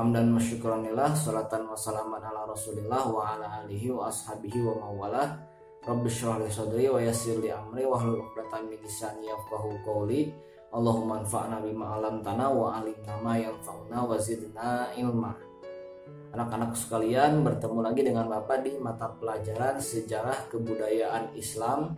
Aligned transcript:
Hamdan 0.00 0.32
masyukuranillah 0.32 1.12
Salatan 1.12 1.68
wassalaman 1.68 2.24
ala 2.24 2.48
rasulillah 2.48 3.04
Wa 3.04 3.36
ala 3.36 3.60
alihi 3.60 3.92
wa 3.92 4.08
ashabihi 4.08 4.64
wa 4.64 4.88
mawala 4.88 5.36
Rabbi 5.84 6.08
syrah 6.08 6.40
li 6.40 6.48
sadri 6.48 6.88
wa 6.88 6.96
yassir 6.96 7.36
li 7.36 7.52
amri 7.52 7.84
Wa 7.84 8.00
hlul 8.00 8.24
uqdatan 8.24 8.72
min 8.72 8.80
lisani 8.80 9.28
yafqahu 9.28 9.84
qawli. 9.84 10.32
Allahumma 10.72 11.20
anfa'na 11.20 11.60
bima 11.60 12.00
alam 12.00 12.24
tanah 12.24 12.48
Wa 12.48 12.80
alimna 12.80 13.20
ma 13.20 13.36
yanfa'una 13.36 13.98
wa 14.00 14.16
zidna 14.16 14.88
ilma. 14.96 15.36
Anak-anak 16.32 16.80
sekalian 16.80 17.44
bertemu 17.44 17.84
lagi 17.84 18.00
dengan 18.00 18.24
Bapak 18.32 18.64
di 18.64 18.80
mata 18.80 19.12
pelajaran 19.12 19.84
Sejarah 19.84 20.48
Kebudayaan 20.48 21.36
Islam 21.36 21.92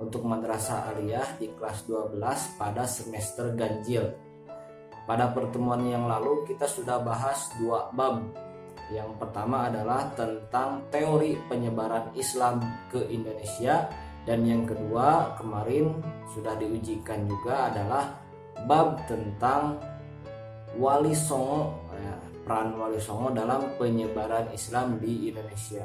untuk 0.00 0.24
Madrasah 0.24 0.96
Aliyah 0.96 1.36
di 1.36 1.52
kelas 1.52 1.84
12 1.84 2.16
pada 2.56 2.88
semester 2.88 3.52
ganjil. 3.52 4.23
Pada 5.04 5.28
pertemuan 5.36 5.84
yang 5.84 6.08
lalu 6.08 6.48
kita 6.48 6.64
sudah 6.64 6.96
bahas 7.04 7.52
dua 7.60 7.92
bab. 7.92 8.24
Yang 8.88 9.16
pertama 9.20 9.68
adalah 9.68 10.08
tentang 10.16 10.88
teori 10.88 11.36
penyebaran 11.48 12.12
Islam 12.16 12.64
ke 12.88 13.04
Indonesia 13.12 13.88
dan 14.24 14.44
yang 14.48 14.64
kedua 14.64 15.36
kemarin 15.36 16.00
sudah 16.32 16.56
diujikan 16.56 17.28
juga 17.28 17.68
adalah 17.68 18.16
bab 18.64 19.04
tentang 19.04 19.76
Wali 20.80 21.12
Songo 21.12 21.84
ya, 21.92 22.16
peran 22.44 22.76
Wali 22.80 22.96
Songo 22.96 23.28
dalam 23.32 23.76
penyebaran 23.76 24.48
Islam 24.56 24.96
di 25.00 25.28
Indonesia. 25.28 25.84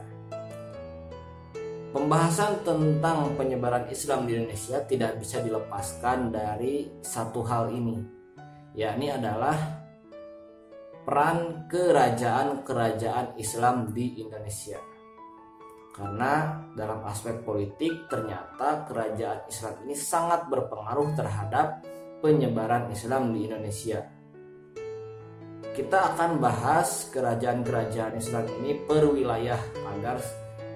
Pembahasan 1.90 2.62
tentang 2.64 3.34
penyebaran 3.34 3.90
Islam 3.90 4.30
di 4.30 4.38
Indonesia 4.38 4.78
tidak 4.86 5.18
bisa 5.18 5.42
dilepaskan 5.42 6.30
dari 6.30 6.86
satu 7.02 7.42
hal 7.42 7.74
ini, 7.74 8.19
yakni 8.78 9.10
adalah 9.10 9.58
peran 11.06 11.66
kerajaan-kerajaan 11.66 13.40
Islam 13.42 13.90
di 13.90 14.22
Indonesia. 14.22 14.78
Karena 15.90 16.64
dalam 16.78 17.02
aspek 17.10 17.42
politik 17.42 18.08
ternyata 18.08 18.86
kerajaan 18.86 19.50
Islam 19.50 19.74
ini 19.84 19.96
sangat 19.98 20.48
berpengaruh 20.48 21.18
terhadap 21.18 21.82
penyebaran 22.22 22.94
Islam 22.94 23.34
di 23.34 23.50
Indonesia. 23.50 24.00
Kita 25.74 26.14
akan 26.14 26.38
bahas 26.38 27.10
kerajaan-kerajaan 27.10 28.14
Islam 28.16 28.46
ini 28.62 28.80
per 28.86 29.04
wilayah 29.10 29.60
agar 29.98 30.22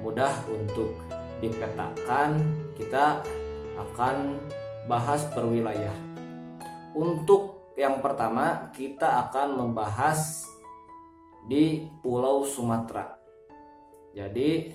mudah 0.03 0.33
untuk 0.49 0.91
dipetakan 1.39 2.39
kita 2.75 3.19
akan 3.79 4.39
bahas 4.87 5.23
per 5.31 5.43
wilayah 5.47 5.93
untuk 6.95 7.52
yang 7.73 7.99
pertama 7.99 8.69
kita 8.71 9.27
akan 9.29 9.59
membahas 9.59 10.45
di 11.47 11.87
Pulau 11.99 12.47
Sumatera. 12.47 13.13
Jadi 14.13 14.69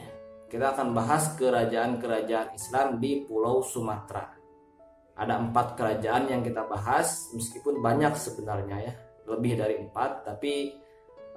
kita 0.50 0.74
akan 0.74 0.96
bahas 0.96 1.36
kerajaan-kerajaan 1.38 2.56
Islam 2.56 2.98
di 2.98 3.24
Pulau 3.24 3.62
Sumatera. 3.62 4.34
Ada 5.18 5.34
empat 5.38 5.74
kerajaan 5.74 6.30
yang 6.30 6.42
kita 6.42 6.66
bahas 6.66 7.30
meskipun 7.34 7.82
banyak 7.82 8.14
sebenarnya 8.14 8.76
ya. 8.82 8.94
Lebih 9.28 9.52
dari 9.60 9.76
empat 9.82 10.24
tapi 10.24 10.72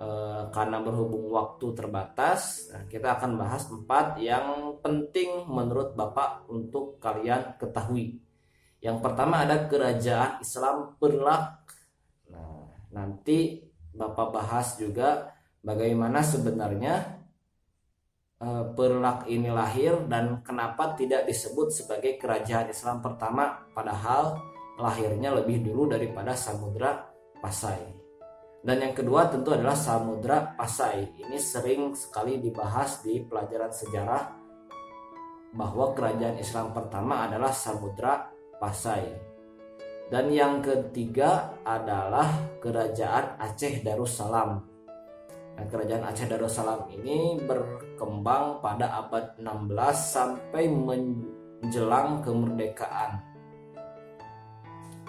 Eh, 0.02 0.44
karena 0.50 0.82
berhubung 0.82 1.30
waktu 1.30 1.78
terbatas, 1.78 2.74
nah 2.74 2.90
kita 2.90 3.22
akan 3.22 3.38
bahas 3.38 3.70
empat 3.70 4.18
yang 4.18 4.74
penting 4.82 5.46
menurut 5.46 5.94
Bapak 5.94 6.50
untuk 6.50 6.98
kalian 6.98 7.54
ketahui. 7.62 8.18
Yang 8.82 8.98
pertama 9.06 9.46
ada 9.46 9.70
kerajaan 9.70 10.42
Islam 10.42 10.98
Perlak. 10.98 11.44
Nah, 12.34 12.66
nanti 12.90 13.62
Bapak 13.94 14.34
bahas 14.34 14.80
juga 14.82 15.30
bagaimana 15.62 16.26
sebenarnya 16.26 17.22
Perlak 18.42 19.30
ini 19.30 19.54
lahir 19.54 20.10
dan 20.10 20.42
kenapa 20.42 20.98
tidak 20.98 21.30
disebut 21.30 21.70
sebagai 21.70 22.18
kerajaan 22.18 22.74
Islam 22.74 22.98
pertama 22.98 23.70
padahal 23.70 24.42
lahirnya 24.82 25.30
lebih 25.30 25.62
dulu 25.62 25.94
daripada 25.94 26.34
Samudra 26.34 27.06
Pasai. 27.38 27.94
Dan 28.66 28.82
yang 28.82 28.98
kedua 28.98 29.30
tentu 29.30 29.54
adalah 29.54 29.78
Samudra 29.78 30.58
Pasai. 30.58 31.22
Ini 31.22 31.38
sering 31.38 31.94
sekali 31.94 32.42
dibahas 32.42 33.06
di 33.06 33.22
pelajaran 33.22 33.70
sejarah 33.70 34.24
bahwa 35.54 35.94
kerajaan 35.94 36.42
Islam 36.42 36.74
pertama 36.74 37.30
adalah 37.30 37.54
Samudra 37.54 38.26
Pasai. 38.62 39.10
Dan 40.14 40.30
yang 40.30 40.62
ketiga 40.62 41.58
adalah 41.66 42.30
kerajaan 42.62 43.42
Aceh 43.42 43.82
Darussalam. 43.82 44.62
Nah, 45.58 45.66
kerajaan 45.66 46.06
Aceh 46.06 46.30
Darussalam 46.30 46.86
ini 46.94 47.42
berkembang 47.42 48.62
pada 48.62 49.02
abad 49.02 49.34
16 49.42 49.66
sampai 49.98 50.70
menjelang 50.70 52.22
kemerdekaan. 52.22 53.18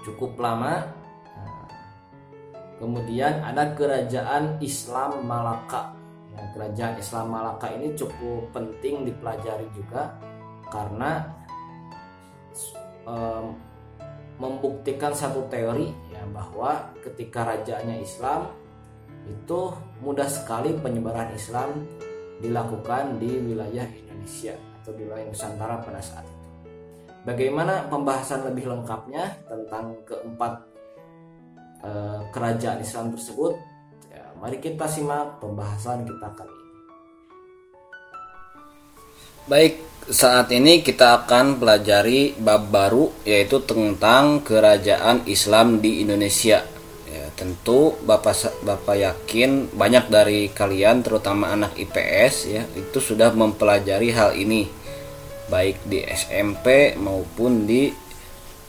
Cukup 0.00 0.40
lama 0.40 1.02
Kemudian 2.82 3.46
ada 3.46 3.78
kerajaan 3.78 4.58
Islam 4.58 5.22
Malaka. 5.22 5.94
Nah, 6.34 6.50
kerajaan 6.50 6.98
Islam 6.98 7.30
Malaka 7.30 7.70
ini 7.78 7.94
cukup 7.94 8.50
penting 8.50 9.06
dipelajari 9.06 9.70
juga 9.70 10.18
karena 10.66 11.30
um, 13.06 13.54
membuktikan 14.40 15.14
satu 15.14 15.46
teori 15.46 15.92
ya 16.10 16.22
bahwa 16.32 16.90
ketika 17.04 17.46
rajanya 17.46 17.98
Islam 18.00 18.50
itu 19.28 19.70
mudah 20.02 20.26
sekali 20.26 20.74
penyebaran 20.74 21.30
Islam 21.36 21.86
dilakukan 22.42 23.22
di 23.22 23.38
wilayah 23.38 23.86
Indonesia 23.86 24.58
atau 24.82 24.90
di 24.98 25.06
wilayah 25.06 25.30
Nusantara 25.30 25.78
pada 25.78 26.02
saat 26.02 26.26
itu. 26.26 26.48
Bagaimana 27.22 27.86
pembahasan 27.86 28.50
lebih 28.50 28.66
lengkapnya 28.66 29.30
tentang 29.46 29.94
keempat 30.02 30.72
Eh, 31.82 32.20
kerajaan 32.30 32.78
Islam 32.78 33.10
tersebut 33.10 33.58
ya, 34.06 34.22
mari 34.38 34.62
kita 34.62 34.86
simak 34.86 35.42
pembahasan 35.42 36.06
kita 36.06 36.30
kali 36.30 36.54
ini 36.54 36.78
baik 39.50 39.74
saat 40.10 40.50
ini 40.50 40.82
kita 40.82 41.22
akan 41.22 41.62
pelajari 41.62 42.34
bab 42.34 42.72
baru 42.74 43.12
yaitu 43.22 43.62
tentang 43.62 44.42
kerajaan 44.42 45.22
Islam 45.30 45.78
di 45.78 46.02
Indonesia. 46.02 46.66
Ya, 47.06 47.28
tentu 47.36 47.94
bapak 48.02 48.64
bapak 48.64 48.96
yakin 48.96 49.70
banyak 49.76 50.08
dari 50.08 50.48
kalian 50.48 51.04
terutama 51.04 51.52
anak 51.52 51.76
IPS 51.76 52.34
ya 52.48 52.62
itu 52.74 52.98
sudah 52.98 53.30
mempelajari 53.30 54.10
hal 54.10 54.34
ini. 54.34 54.66
Baik 55.46 55.84
di 55.84 56.00
SMP 56.02 56.96
maupun 56.96 57.68
di 57.68 57.92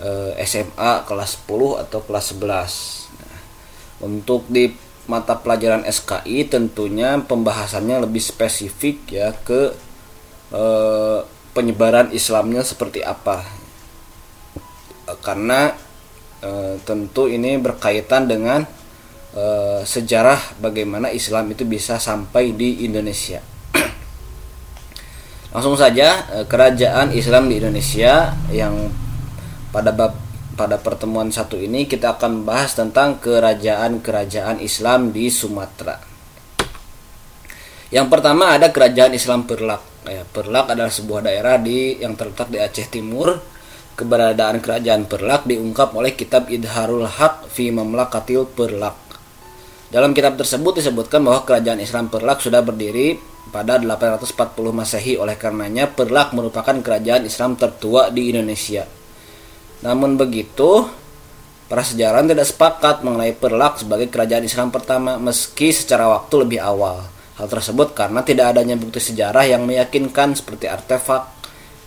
eh, 0.04 0.32
SMA 0.44 1.08
kelas 1.08 1.48
10 1.48 1.82
atau 1.88 2.00
kelas 2.04 2.26
11 2.36 3.04
untuk 4.04 4.44
di 4.52 4.76
mata 5.08 5.36
pelajaran 5.36 5.88
SKI 5.88 6.48
tentunya 6.48 7.20
pembahasannya 7.20 8.04
lebih 8.08 8.24
spesifik 8.24 8.98
ya 9.12 9.32
ke 9.32 9.76
e, 10.54 10.64
penyebaran 11.58 12.14
Islamnya 12.14 12.62
seperti 12.62 13.02
apa. 13.02 13.42
E, 15.10 15.12
karena 15.26 15.74
e, 16.40 16.78
tentu 16.86 17.26
ini 17.26 17.58
berkaitan 17.58 18.30
dengan 18.30 18.64
e, 19.34 19.46
sejarah 19.84 20.62
bagaimana 20.62 21.10
Islam 21.10 21.50
itu 21.50 21.66
bisa 21.66 21.98
sampai 21.98 22.54
di 22.54 22.86
Indonesia. 22.86 23.42
Langsung 25.54 25.74
saja 25.74 26.30
kerajaan 26.46 27.12
Islam 27.18 27.50
di 27.50 27.58
Indonesia 27.58 28.38
yang 28.54 28.94
pada 29.74 29.90
bab 29.90 30.14
pada 30.54 30.78
pertemuan 30.78 31.34
satu 31.34 31.58
ini 31.58 31.90
kita 31.90 32.14
akan 32.14 32.46
bahas 32.46 32.78
tentang 32.78 33.18
kerajaan-kerajaan 33.18 34.62
Islam 34.62 35.10
di 35.10 35.34
Sumatera. 35.34 35.98
Yang 37.90 38.08
pertama 38.10 38.54
ada 38.54 38.70
kerajaan 38.70 39.18
Islam 39.18 39.50
Perlak. 39.50 39.93
Ya, 40.04 40.28
Perlak 40.28 40.68
adalah 40.68 40.92
sebuah 40.92 41.24
daerah 41.24 41.56
di 41.56 41.96
yang 42.04 42.20
terletak 42.20 42.52
di 42.52 42.60
Aceh 42.60 42.92
Timur. 42.92 43.40
Keberadaan 43.96 44.60
kerajaan 44.60 45.08
Perlak 45.08 45.48
diungkap 45.48 45.96
oleh 45.96 46.12
kitab 46.12 46.52
Idharul 46.52 47.08
Haq 47.08 47.48
fi 47.48 47.72
Mamlakatil 47.72 48.44
Perlak. 48.52 49.00
Dalam 49.94 50.12
kitab 50.12 50.36
tersebut 50.36 50.82
disebutkan 50.82 51.24
bahwa 51.24 51.46
kerajaan 51.48 51.80
Islam 51.80 52.12
Perlak 52.12 52.44
sudah 52.44 52.60
berdiri 52.66 53.16
pada 53.54 53.80
840 53.80 54.34
Masehi 54.76 55.14
oleh 55.16 55.40
karenanya 55.40 55.88
Perlak 55.88 56.36
merupakan 56.36 56.74
kerajaan 56.74 57.24
Islam 57.24 57.56
tertua 57.56 58.10
di 58.10 58.34
Indonesia. 58.34 58.84
Namun 59.86 60.20
begitu, 60.20 60.90
para 61.70 61.86
sejarawan 61.86 62.28
tidak 62.28 62.50
sepakat 62.50 63.08
mengenai 63.08 63.38
Perlak 63.38 63.80
sebagai 63.80 64.12
kerajaan 64.12 64.44
Islam 64.44 64.68
pertama 64.68 65.16
meski 65.16 65.72
secara 65.72 66.12
waktu 66.12 66.44
lebih 66.44 66.60
awal. 66.60 67.13
Hal 67.44 67.52
tersebut 67.52 67.92
karena 67.92 68.24
tidak 68.24 68.56
adanya 68.56 68.80
bukti 68.80 69.04
sejarah 69.04 69.44
yang 69.44 69.68
meyakinkan 69.68 70.32
seperti 70.32 70.72
artefak, 70.72 71.28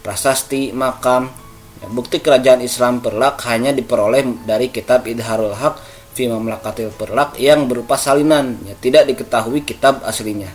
prasasti, 0.04 0.68
makam. 0.76 1.32
Ya, 1.80 1.88
bukti 1.88 2.20
kerajaan 2.20 2.60
Islam 2.60 3.00
Perlak 3.00 3.40
hanya 3.48 3.72
diperoleh 3.72 4.44
dari 4.44 4.68
kitab 4.68 5.08
Idharul 5.08 5.56
Haq 5.56 5.80
fi 6.12 6.28
mamlakatil 6.28 6.92
perlak 6.92 7.40
yang 7.40 7.72
berupa 7.72 7.96
salinan 7.96 8.60
ya, 8.68 8.76
tidak 8.76 9.08
diketahui 9.08 9.64
kitab 9.64 10.04
aslinya. 10.04 10.52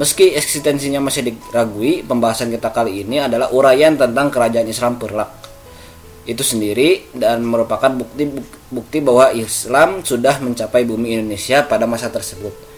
Meski 0.00 0.32
eksistensinya 0.32 1.04
masih 1.04 1.28
diragui 1.28 2.00
pembahasan 2.00 2.48
kita 2.48 2.72
kali 2.72 3.04
ini 3.04 3.20
adalah 3.20 3.52
uraian 3.52 3.92
tentang 3.92 4.32
kerajaan 4.32 4.72
Islam 4.72 4.96
perlak. 4.96 5.28
Itu 6.24 6.40
sendiri 6.40 7.12
dan 7.12 7.44
merupakan 7.44 7.92
bukti 7.92 8.24
bukti 8.72 9.04
bahwa 9.04 9.36
Islam 9.36 10.00
sudah 10.00 10.40
mencapai 10.40 10.88
bumi 10.88 11.12
Indonesia 11.12 11.60
pada 11.68 11.84
masa 11.84 12.08
tersebut 12.08 12.77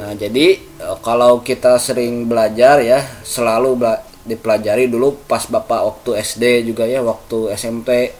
nah 0.00 0.16
jadi 0.16 0.56
e, 0.56 0.86
kalau 1.04 1.44
kita 1.44 1.76
sering 1.76 2.24
belajar 2.24 2.80
ya 2.80 3.04
selalu 3.22 3.76
dipelajari 4.24 4.88
dulu 4.88 5.18
pas 5.26 5.44
bapak 5.44 5.80
waktu 5.82 6.10
SD 6.22 6.72
juga 6.72 6.88
ya 6.88 7.02
waktu 7.04 7.52
SMP 7.58 8.14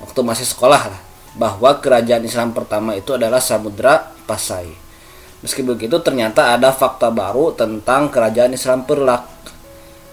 waktu 0.00 0.20
masih 0.22 0.46
sekolah 0.46 0.82
lah 0.88 1.02
bahwa 1.32 1.80
kerajaan 1.80 2.24
Islam 2.24 2.52
pertama 2.52 2.92
itu 2.92 3.16
adalah 3.16 3.40
Samudra 3.40 4.12
Pasai. 4.28 4.68
Meski 5.40 5.64
begitu 5.64 5.98
ternyata 5.98 6.54
ada 6.54 6.70
fakta 6.70 7.10
baru 7.10 7.50
tentang 7.56 8.12
kerajaan 8.12 8.54
Islam 8.54 8.86
Perlak. 8.86 9.26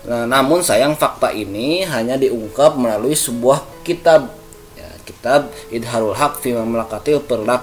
Nah, 0.10 0.24
namun 0.26 0.64
sayang 0.64 0.96
fakta 0.96 1.30
ini 1.36 1.84
hanya 1.86 2.16
diungkap 2.16 2.80
melalui 2.80 3.14
sebuah 3.14 3.84
kitab 3.84 4.32
ya, 4.80 4.90
kitab 5.04 5.52
Idharul 5.70 6.16
Haq 6.16 6.40
fi 6.40 6.56
Mamlakatil 6.56 7.22
Perlak. 7.22 7.62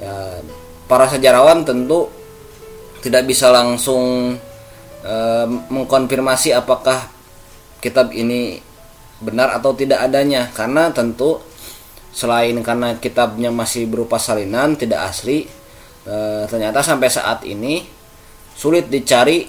Ya, 0.00 0.42
para 0.90 1.06
sejarawan 1.06 1.62
tentu 1.62 2.08
tidak 3.06 3.22
bisa 3.22 3.54
langsung 3.54 4.34
e, 5.06 5.14
mengkonfirmasi 5.70 6.50
apakah 6.58 7.06
kitab 7.78 8.10
ini 8.10 8.58
benar 9.22 9.54
atau 9.54 9.78
tidak 9.78 10.02
adanya. 10.02 10.50
Karena 10.50 10.90
tentu 10.90 11.38
selain 12.10 12.58
karena 12.66 12.98
kitabnya 12.98 13.54
masih 13.54 13.86
berupa 13.86 14.18
salinan 14.18 14.74
tidak 14.74 15.06
asli 15.06 15.46
e, 16.02 16.16
ternyata 16.50 16.82
sampai 16.82 17.06
saat 17.06 17.46
ini 17.46 17.86
sulit 18.58 18.90
dicari 18.90 19.46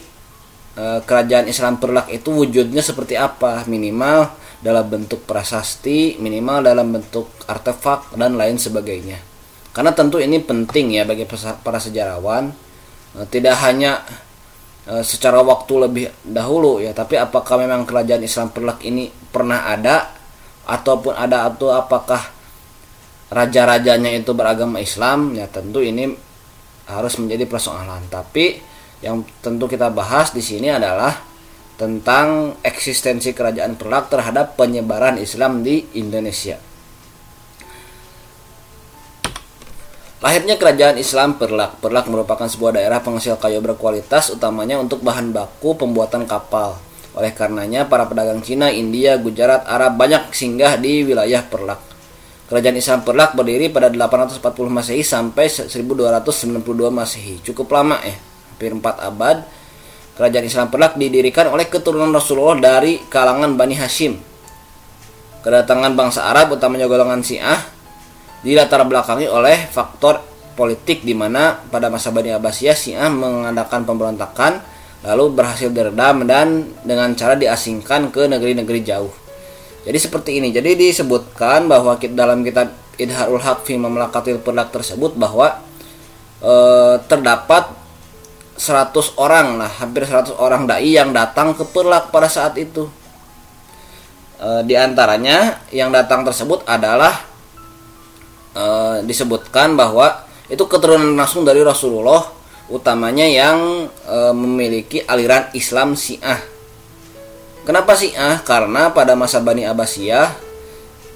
e, 0.78 0.86
kerajaan 1.02 1.50
Islam 1.50 1.82
Perlak 1.82 2.14
itu 2.14 2.30
wujudnya 2.30 2.86
seperti 2.86 3.18
apa. 3.18 3.66
Minimal 3.66 4.46
dalam 4.62 4.86
bentuk 4.86 5.26
prasasti 5.26 6.22
minimal 6.22 6.62
dalam 6.62 6.94
bentuk 6.94 7.34
artefak 7.50 8.14
dan 8.14 8.38
lain 8.38 8.62
sebagainya. 8.62 9.18
Karena 9.74 9.98
tentu 9.98 10.22
ini 10.22 10.42
penting 10.42 10.94
ya 10.94 11.10
bagi 11.10 11.26
para 11.62 11.82
sejarawan 11.82 12.67
tidak 13.26 13.58
hanya 13.66 14.06
e, 14.86 15.02
secara 15.02 15.42
waktu 15.42 15.74
lebih 15.90 16.06
dahulu 16.22 16.78
ya 16.78 16.94
tapi 16.94 17.18
apakah 17.18 17.58
memang 17.58 17.88
kerajaan 17.90 18.22
Islam 18.22 18.54
Perlak 18.54 18.86
ini 18.86 19.10
pernah 19.10 19.66
ada? 19.66 20.14
Ataupun 20.68 21.16
ada 21.16 21.48
atau 21.48 21.72
apakah 21.72 22.20
raja-rajanya 23.32 24.12
itu 24.12 24.36
beragama 24.36 24.84
Islam? 24.84 25.32
Ya 25.34 25.48
tentu 25.48 25.80
ini 25.80 26.12
harus 26.92 27.16
menjadi 27.18 27.48
persoalan. 27.48 28.12
Tapi 28.12 28.60
yang 29.00 29.24
tentu 29.40 29.72
kita 29.72 29.88
bahas 29.88 30.36
di 30.36 30.44
sini 30.44 30.68
adalah 30.68 31.16
tentang 31.80 32.58
eksistensi 32.66 33.32
kerajaan 33.32 33.80
Perlak 33.80 34.12
terhadap 34.12 34.60
penyebaran 34.60 35.16
Islam 35.22 35.64
di 35.64 35.88
Indonesia. 35.96 36.67
Lahirnya 40.18 40.58
kerajaan 40.58 40.98
Islam 40.98 41.38
Perlak. 41.38 41.78
Perlak 41.78 42.10
merupakan 42.10 42.50
sebuah 42.50 42.82
daerah 42.82 43.06
penghasil 43.06 43.38
kayu 43.38 43.62
berkualitas 43.62 44.34
utamanya 44.34 44.82
untuk 44.82 45.06
bahan 45.06 45.30
baku 45.30 45.78
pembuatan 45.78 46.26
kapal. 46.26 46.74
Oleh 47.14 47.30
karenanya 47.38 47.86
para 47.86 48.10
pedagang 48.10 48.42
Cina, 48.42 48.74
India, 48.74 49.22
Gujarat, 49.22 49.70
Arab 49.70 49.94
banyak 49.94 50.34
singgah 50.34 50.82
di 50.82 51.06
wilayah 51.06 51.46
Perlak. 51.46 51.78
Kerajaan 52.50 52.78
Islam 52.82 53.06
Perlak 53.06 53.38
berdiri 53.38 53.70
pada 53.70 53.94
840 53.94 54.42
Masehi 54.74 55.06
sampai 55.06 55.54
1292 55.54 56.66
Masehi. 56.90 57.38
Cukup 57.46 57.70
lama 57.78 58.02
ya, 58.02 58.18
hampir 58.18 58.74
4 58.74 58.82
abad. 59.14 59.46
Kerajaan 60.18 60.46
Islam 60.50 60.68
Perlak 60.74 60.98
didirikan 60.98 61.54
oleh 61.54 61.70
keturunan 61.70 62.10
Rasulullah 62.10 62.58
dari 62.58 63.06
kalangan 63.06 63.54
Bani 63.54 63.78
Hashim. 63.78 64.18
Kedatangan 65.46 65.94
bangsa 65.94 66.26
Arab 66.26 66.58
utamanya 66.58 66.90
golongan 66.90 67.22
Syiah 67.22 67.77
dilatar 68.46 68.86
belakangi 68.86 69.26
oleh 69.26 69.70
faktor 69.70 70.22
politik 70.58 71.06
di 71.06 71.14
mana 71.14 71.62
pada 71.70 71.94
masa 71.94 72.10
Bani 72.10 72.34
Abbasiyah 72.34 72.78
Syiah 72.78 73.10
mengadakan 73.14 73.86
pemberontakan 73.86 74.78
lalu 75.06 75.30
berhasil 75.38 75.70
diredam 75.70 76.26
dan 76.26 76.74
dengan 76.82 77.14
cara 77.14 77.38
diasingkan 77.38 78.10
ke 78.10 78.26
negeri-negeri 78.26 78.82
jauh. 78.82 79.14
Jadi 79.86 79.98
seperti 80.02 80.42
ini. 80.42 80.50
Jadi 80.50 80.74
disebutkan 80.74 81.70
bahwa 81.70 81.96
dalam 82.12 82.42
kitab 82.42 82.74
Idharul 82.98 83.40
Haq 83.40 83.64
fi 83.64 83.78
Mamlakatil 83.78 84.42
tersebut 84.42 85.14
bahwa 85.16 85.62
e, 86.42 86.54
terdapat 87.06 87.72
100 88.58 89.22
orang 89.22 89.62
lah, 89.62 89.70
hampir 89.78 90.04
100 90.04 90.34
orang 90.42 90.66
dai 90.66 90.98
yang 90.98 91.14
datang 91.14 91.54
ke 91.54 91.62
Perlak 91.62 92.10
pada 92.10 92.26
saat 92.26 92.58
itu. 92.58 92.90
E, 94.42 94.66
di 94.66 94.74
antaranya 94.74 95.62
yang 95.70 95.94
datang 95.94 96.26
tersebut 96.26 96.66
adalah 96.66 97.22
e, 98.58 98.64
disebutkan 99.06 99.78
bahwa 99.78 100.26
itu 100.50 100.66
keturunan 100.66 101.14
langsung 101.14 101.46
dari 101.46 101.62
Rasulullah 101.62 102.26
utamanya 102.74 103.30
yang 103.30 103.86
e, 103.86 104.18
memiliki 104.34 105.06
aliran 105.06 105.54
Islam 105.54 105.94
Syiah 105.94 106.58
Kenapa 107.68 108.00
Syiah? 108.00 108.40
Karena 108.48 108.96
pada 108.96 109.12
masa 109.20 109.44
Bani 109.44 109.68
Abbasiyah 109.68 110.32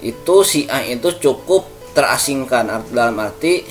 itu 0.04 0.44
Syiah 0.44 0.84
itu 0.84 1.16
cukup 1.16 1.64
terasingkan 1.96 2.92
dalam 2.92 3.16
arti 3.16 3.64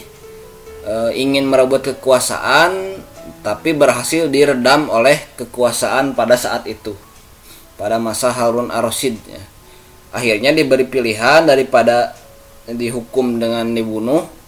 e, 0.81 0.94
ingin 1.13 1.45
merebut 1.45 1.94
kekuasaan 1.94 2.97
tapi 3.45 3.77
berhasil 3.77 4.33
diredam 4.33 4.89
oleh 4.89 5.29
kekuasaan 5.38 6.17
pada 6.17 6.34
saat 6.34 6.65
itu 6.65 6.98
pada 7.77 8.01
masa 8.01 8.34
Harun 8.34 8.74
ar-Rasyid 8.74 9.15
ya. 9.29 9.43
akhirnya 10.10 10.50
diberi 10.53 10.86
pilihan 10.86 11.45
daripada 11.45 12.17
dihukum 12.75 13.39
dengan 13.39 13.71
dibunuh 13.71 14.41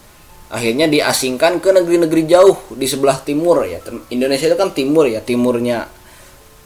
akhirnya 0.53 0.85
diasingkan 0.85 1.57
ke 1.57 1.73
negeri-negeri 1.73 2.29
jauh 2.29 2.77
di 2.77 2.85
sebelah 2.85 3.17
timur 3.25 3.65
ya. 3.65 3.81
Indonesia 4.13 4.45
itu 4.45 4.57
kan 4.57 4.69
timur 4.69 5.09
ya 5.09 5.17
timurnya 5.25 5.89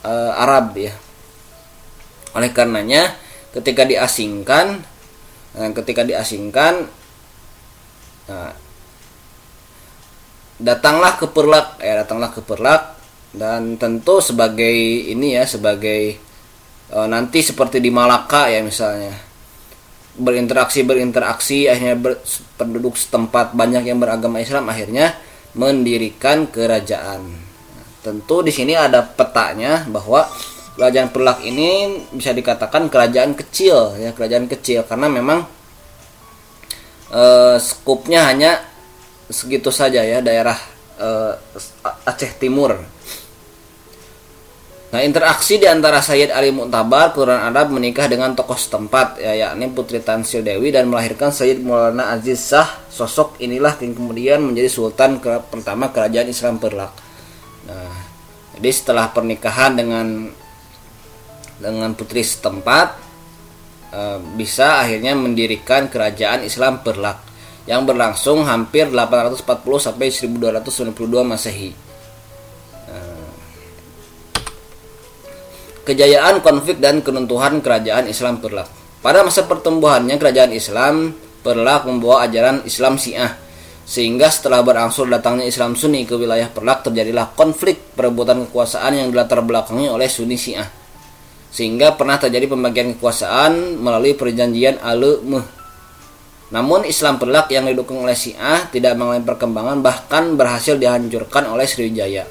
e, 0.04 0.12
Arab 0.36 0.76
ya. 0.76 0.92
Oleh 2.36 2.52
karenanya 2.52 3.16
ketika 3.56 3.88
diasingkan 3.88 4.84
nah, 5.56 5.72
ketika 5.72 6.04
diasingkan 6.04 6.84
nah, 8.28 8.52
datanglah 10.60 11.16
ke 11.16 11.32
Perlak 11.32 11.80
ya 11.80 12.04
datanglah 12.04 12.36
ke 12.36 12.44
Perlak 12.44 13.00
dan 13.32 13.80
tentu 13.80 14.20
sebagai 14.20 14.76
ini 15.16 15.40
ya 15.40 15.48
sebagai 15.48 16.20
e, 16.92 16.98
nanti 17.08 17.40
seperti 17.40 17.80
di 17.80 17.88
Malaka 17.88 18.52
ya 18.52 18.60
misalnya 18.60 19.27
berinteraksi 20.18 20.82
berinteraksi 20.82 21.70
akhirnya 21.70 21.98
ber, 21.98 22.14
penduduk 22.58 22.98
setempat 22.98 23.54
banyak 23.54 23.86
yang 23.86 24.02
beragama 24.02 24.42
Islam 24.42 24.68
akhirnya 24.68 25.14
mendirikan 25.54 26.50
kerajaan. 26.50 27.34
Tentu 28.02 28.42
di 28.42 28.52
sini 28.54 28.74
ada 28.74 29.06
petanya 29.06 29.86
bahwa 29.86 30.26
kerajaan 30.78 31.10
Perlak 31.10 31.42
ini 31.42 32.02
bisa 32.14 32.32
dikatakan 32.32 32.88
kerajaan 32.88 33.34
kecil 33.34 33.98
ya 33.98 34.14
kerajaan 34.14 34.46
kecil 34.46 34.86
karena 34.86 35.10
memang 35.10 35.42
uh, 37.10 37.58
skupnya 37.58 38.30
hanya 38.30 38.62
segitu 39.28 39.74
saja 39.74 40.06
ya 40.06 40.22
daerah 40.22 40.56
uh, 41.02 41.34
Aceh 42.06 42.38
Timur. 42.38 42.97
Nah 44.88 45.04
interaksi 45.04 45.60
di 45.60 45.68
antara 45.68 46.00
Sayyid 46.00 46.32
Ali 46.32 46.48
Mu'tabar 46.56 47.12
keturunan 47.12 47.44
Arab 47.44 47.76
menikah 47.76 48.08
dengan 48.08 48.32
tokoh 48.32 48.56
setempat 48.56 49.20
ya 49.20 49.36
yakni 49.36 49.68
Putri 49.76 50.00
Tansil 50.00 50.48
Dewi 50.48 50.72
dan 50.72 50.88
melahirkan 50.88 51.28
Sayyid 51.28 51.60
Maulana 51.60 52.16
Aziz 52.16 52.48
Shah 52.48 52.88
sosok 52.88 53.36
inilah 53.44 53.76
yang 53.84 54.00
kemudian 54.00 54.40
menjadi 54.40 54.72
sultan 54.72 55.20
ke 55.20 55.44
pertama 55.52 55.92
kerajaan 55.92 56.32
Islam 56.32 56.56
Perlak. 56.64 56.96
Nah, 57.68 57.96
jadi 58.56 58.70
setelah 58.72 59.12
pernikahan 59.12 59.76
dengan 59.76 60.32
dengan 61.60 61.92
putri 61.92 62.24
setempat 62.24 62.88
e, 63.92 64.02
bisa 64.40 64.88
akhirnya 64.88 65.20
mendirikan 65.20 65.92
kerajaan 65.92 66.48
Islam 66.48 66.80
Perlak 66.80 67.28
yang 67.68 67.84
berlangsung 67.84 68.48
hampir 68.48 68.88
840 68.88 69.44
sampai 69.84 70.08
1292 70.16 70.96
Masehi. 71.28 71.87
Kejayaan 75.88 76.44
konflik 76.44 76.84
dan 76.84 77.00
keruntuhan 77.00 77.64
kerajaan 77.64 78.12
Islam 78.12 78.44
Perlak. 78.44 78.68
Pada 79.00 79.24
masa 79.24 79.48
pertumbuhannya 79.48 80.20
kerajaan 80.20 80.52
Islam 80.52 81.16
Perlak 81.40 81.88
membawa 81.88 82.28
ajaran 82.28 82.68
Islam 82.68 83.00
Syiah. 83.00 83.40
Sehingga 83.88 84.28
setelah 84.28 84.68
berangsur 84.68 85.08
datangnya 85.08 85.48
Islam 85.48 85.80
Sunni 85.80 86.04
ke 86.04 86.20
wilayah 86.20 86.52
Perlak 86.52 86.92
terjadilah 86.92 87.32
konflik 87.40 87.96
perebutan 87.96 88.44
kekuasaan 88.52 89.00
yang 89.00 89.08
dilatar 89.16 89.40
belakangi 89.40 89.88
oleh 89.88 90.12
Sunni 90.12 90.36
Syiah. 90.36 90.68
Sehingga 91.48 91.96
pernah 91.96 92.20
terjadi 92.20 92.52
pembagian 92.52 93.00
kekuasaan 93.00 93.80
melalui 93.80 94.12
perjanjian 94.12 94.84
Al-Muh 94.84 95.58
namun 96.48 96.88
Islam 96.88 97.20
Perlak 97.20 97.52
yang 97.52 97.68
didukung 97.68 98.08
oleh 98.08 98.16
Syiah 98.16 98.72
tidak 98.72 98.96
mengalami 98.96 99.28
perkembangan 99.28 99.84
bahkan 99.84 100.40
berhasil 100.40 100.80
dihancurkan 100.80 101.44
oleh 101.52 101.68
Sriwijaya. 101.68 102.24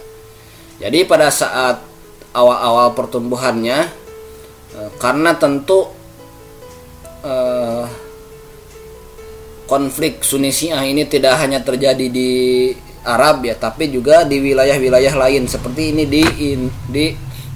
Jadi 0.80 1.04
pada 1.04 1.28
saat 1.28 1.95
awal-awal 2.36 2.92
pertumbuhannya 2.92 3.88
eh, 4.76 4.90
karena 5.00 5.32
tentu 5.40 5.88
eh, 7.24 7.84
konflik 9.66 10.22
Sunni 10.22 10.54
Syiah 10.54 10.84
ini 10.86 11.08
tidak 11.08 11.42
hanya 11.42 11.64
terjadi 11.64 12.06
di 12.06 12.30
Arab 13.06 13.46
ya, 13.46 13.54
tapi 13.54 13.86
juga 13.90 14.26
di 14.26 14.42
wilayah-wilayah 14.42 15.14
lain 15.14 15.46
seperti 15.46 15.94
ini 15.94 16.04
di 16.10 16.22
di 16.90 17.06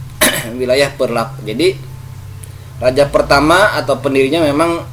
wilayah 0.61 0.91
Perlak. 0.95 1.43
Jadi 1.43 1.75
raja 2.79 3.05
pertama 3.11 3.75
atau 3.75 3.99
pendirinya 3.99 4.47
memang 4.47 4.87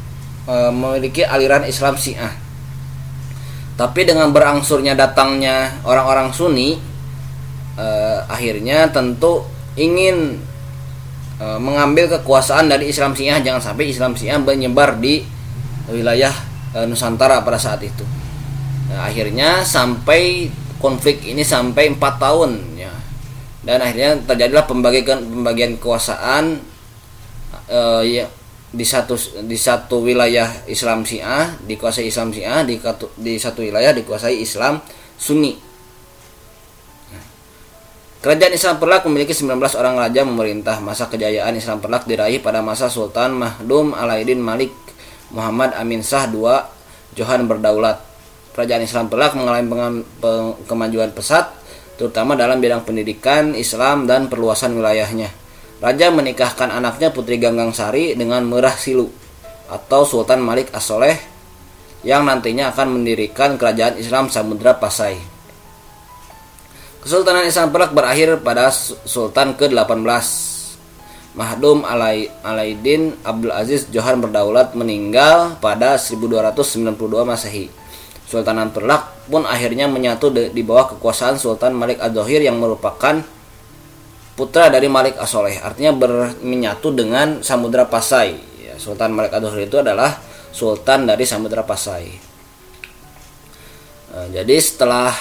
e, 0.49 0.55
memiliki 0.73 1.21
aliran 1.21 1.69
Islam 1.69 1.93
Syiah. 1.93 2.33
Tapi 3.77 4.01
dengan 4.09 4.33
berangsurnya 4.33 4.97
datangnya 4.97 5.85
orang-orang 5.85 6.33
Sunni 6.33 6.73
e, 7.77 7.87
akhirnya 8.25 8.89
tentu 8.89 9.45
ingin 9.77 10.41
e, 11.37 11.45
mengambil 11.61 12.09
kekuasaan 12.17 12.67
dari 12.67 12.89
Islam 12.89 13.13
Syiah 13.13 13.39
jangan 13.39 13.61
sampai 13.61 13.93
Islam 13.93 14.17
Syiah 14.17 14.41
menyebar 14.41 14.97
di 14.97 15.21
wilayah 15.87 16.33
e, 16.73 16.83
Nusantara 16.89 17.45
pada 17.45 17.61
saat 17.61 17.79
itu. 17.85 18.03
Nah, 18.91 19.07
akhirnya 19.07 19.61
sampai 19.63 20.49
konflik 20.81 21.23
ini 21.25 21.45
sampai 21.45 21.93
empat 21.93 22.21
tahun 22.21 22.77
ya 22.77 22.93
dan 23.65 23.81
akhirnya 23.83 24.21
terjadilah 24.23 24.63
pembagian 24.69 25.19
pembagian 25.21 25.71
kekuasaan 25.77 26.57
e, 27.69 27.79
ya 28.09 28.25
di 28.67 28.83
satu 28.83 29.15
di 29.47 29.55
satu 29.55 30.03
wilayah 30.03 30.67
Islam 30.67 31.07
Syiah 31.07 31.55
dikuasai 31.63 32.11
Islam 32.11 32.35
Syiah 32.35 32.67
di, 32.67 32.75
di 33.15 33.33
satu 33.39 33.63
wilayah 33.63 33.95
dikuasai 33.95 34.43
Islam 34.43 34.83
Sunni. 35.17 35.66
Kerajaan 38.17 38.49
Islam 38.49 38.81
Perlak 38.81 39.05
memiliki 39.05 39.29
19 39.29 39.61
orang 39.77 40.01
raja 40.01 40.25
memerintah. 40.25 40.81
Masa 40.81 41.05
kejayaan 41.05 41.53
Islam 41.53 41.77
Perlak 41.77 42.09
diraih 42.09 42.41
pada 42.41 42.65
masa 42.65 42.89
Sultan 42.89 43.37
Mahdum 43.37 43.93
Alaidin 43.93 44.41
Malik 44.41 44.73
Muhammad 45.29 45.77
Amin 45.77 46.01
Shah 46.01 46.25
II 46.25 46.49
Johan 47.13 47.45
berdaulat. 47.45 48.01
Kerajaan 48.57 48.81
Islam 48.81 49.05
Pelak 49.13 49.37
mengalami 49.37 50.01
kemajuan 50.65 51.13
pesat 51.13 51.53
terutama 52.01 52.33
dalam 52.33 52.57
bidang 52.57 52.81
pendidikan, 52.81 53.53
Islam 53.53 54.09
dan 54.09 54.33
perluasan 54.33 54.73
wilayahnya. 54.73 55.29
Raja 55.77 56.09
menikahkan 56.09 56.73
anaknya 56.73 57.13
Putri 57.13 57.37
Ganggang 57.37 57.69
Sari 57.69 58.17
dengan 58.17 58.41
Merah 58.49 58.73
Silu 58.73 59.13
atau 59.69 60.01
Sultan 60.09 60.41
Malik 60.41 60.73
As-Soleh 60.73 61.21
yang 62.01 62.25
nantinya 62.25 62.73
akan 62.73 62.97
mendirikan 62.97 63.61
kerajaan 63.61 64.01
Islam 64.01 64.33
Samudra 64.33 64.73
Pasai. 64.73 65.36
Kesultanan 67.01 67.45
Islam 67.45 67.69
Pelak 67.69 67.93
berakhir 67.93 68.41
pada 68.41 68.73
Sultan 69.05 69.53
ke-18 69.53 70.05
Mahdum 71.37 71.85
Alai, 71.85 72.33
Alaidin 72.41 73.13
Abdul 73.21 73.53
Aziz 73.53 73.85
Johan 73.93 74.17
berdaulat 74.17 74.73
meninggal 74.73 75.61
pada 75.61 76.01
1292 76.01 76.97
Masehi. 77.21 77.69
Sultanan 78.25 78.73
Perlak 78.73 79.29
pun 79.29 79.45
akhirnya 79.45 79.85
menyatu 79.85 80.33
di 80.33 80.61
bawah 80.65 80.97
kekuasaan 80.97 81.37
Sultan 81.37 81.77
Malik 81.77 82.01
Ad-Dohir 82.01 82.41
yang 82.41 82.57
merupakan 82.57 83.21
putra 84.33 84.73
dari 84.73 84.89
Malik 84.89 85.21
Asoleh. 85.21 85.61
Artinya 85.61 85.93
menyatu 86.41 86.89
dengan 86.89 87.45
Samudra 87.45 87.85
Pasai. 87.85 88.33
Ya, 88.57 88.73
Sultan 88.81 89.13
Malik 89.13 89.37
Ad-Dohir 89.37 89.69
itu 89.69 89.77
adalah 89.77 90.17
Sultan 90.49 91.05
dari 91.05 91.21
Samudra 91.21 91.61
Pasai. 91.61 92.09
Nah, 94.09 94.27
jadi 94.33 94.57
setelah 94.57 95.13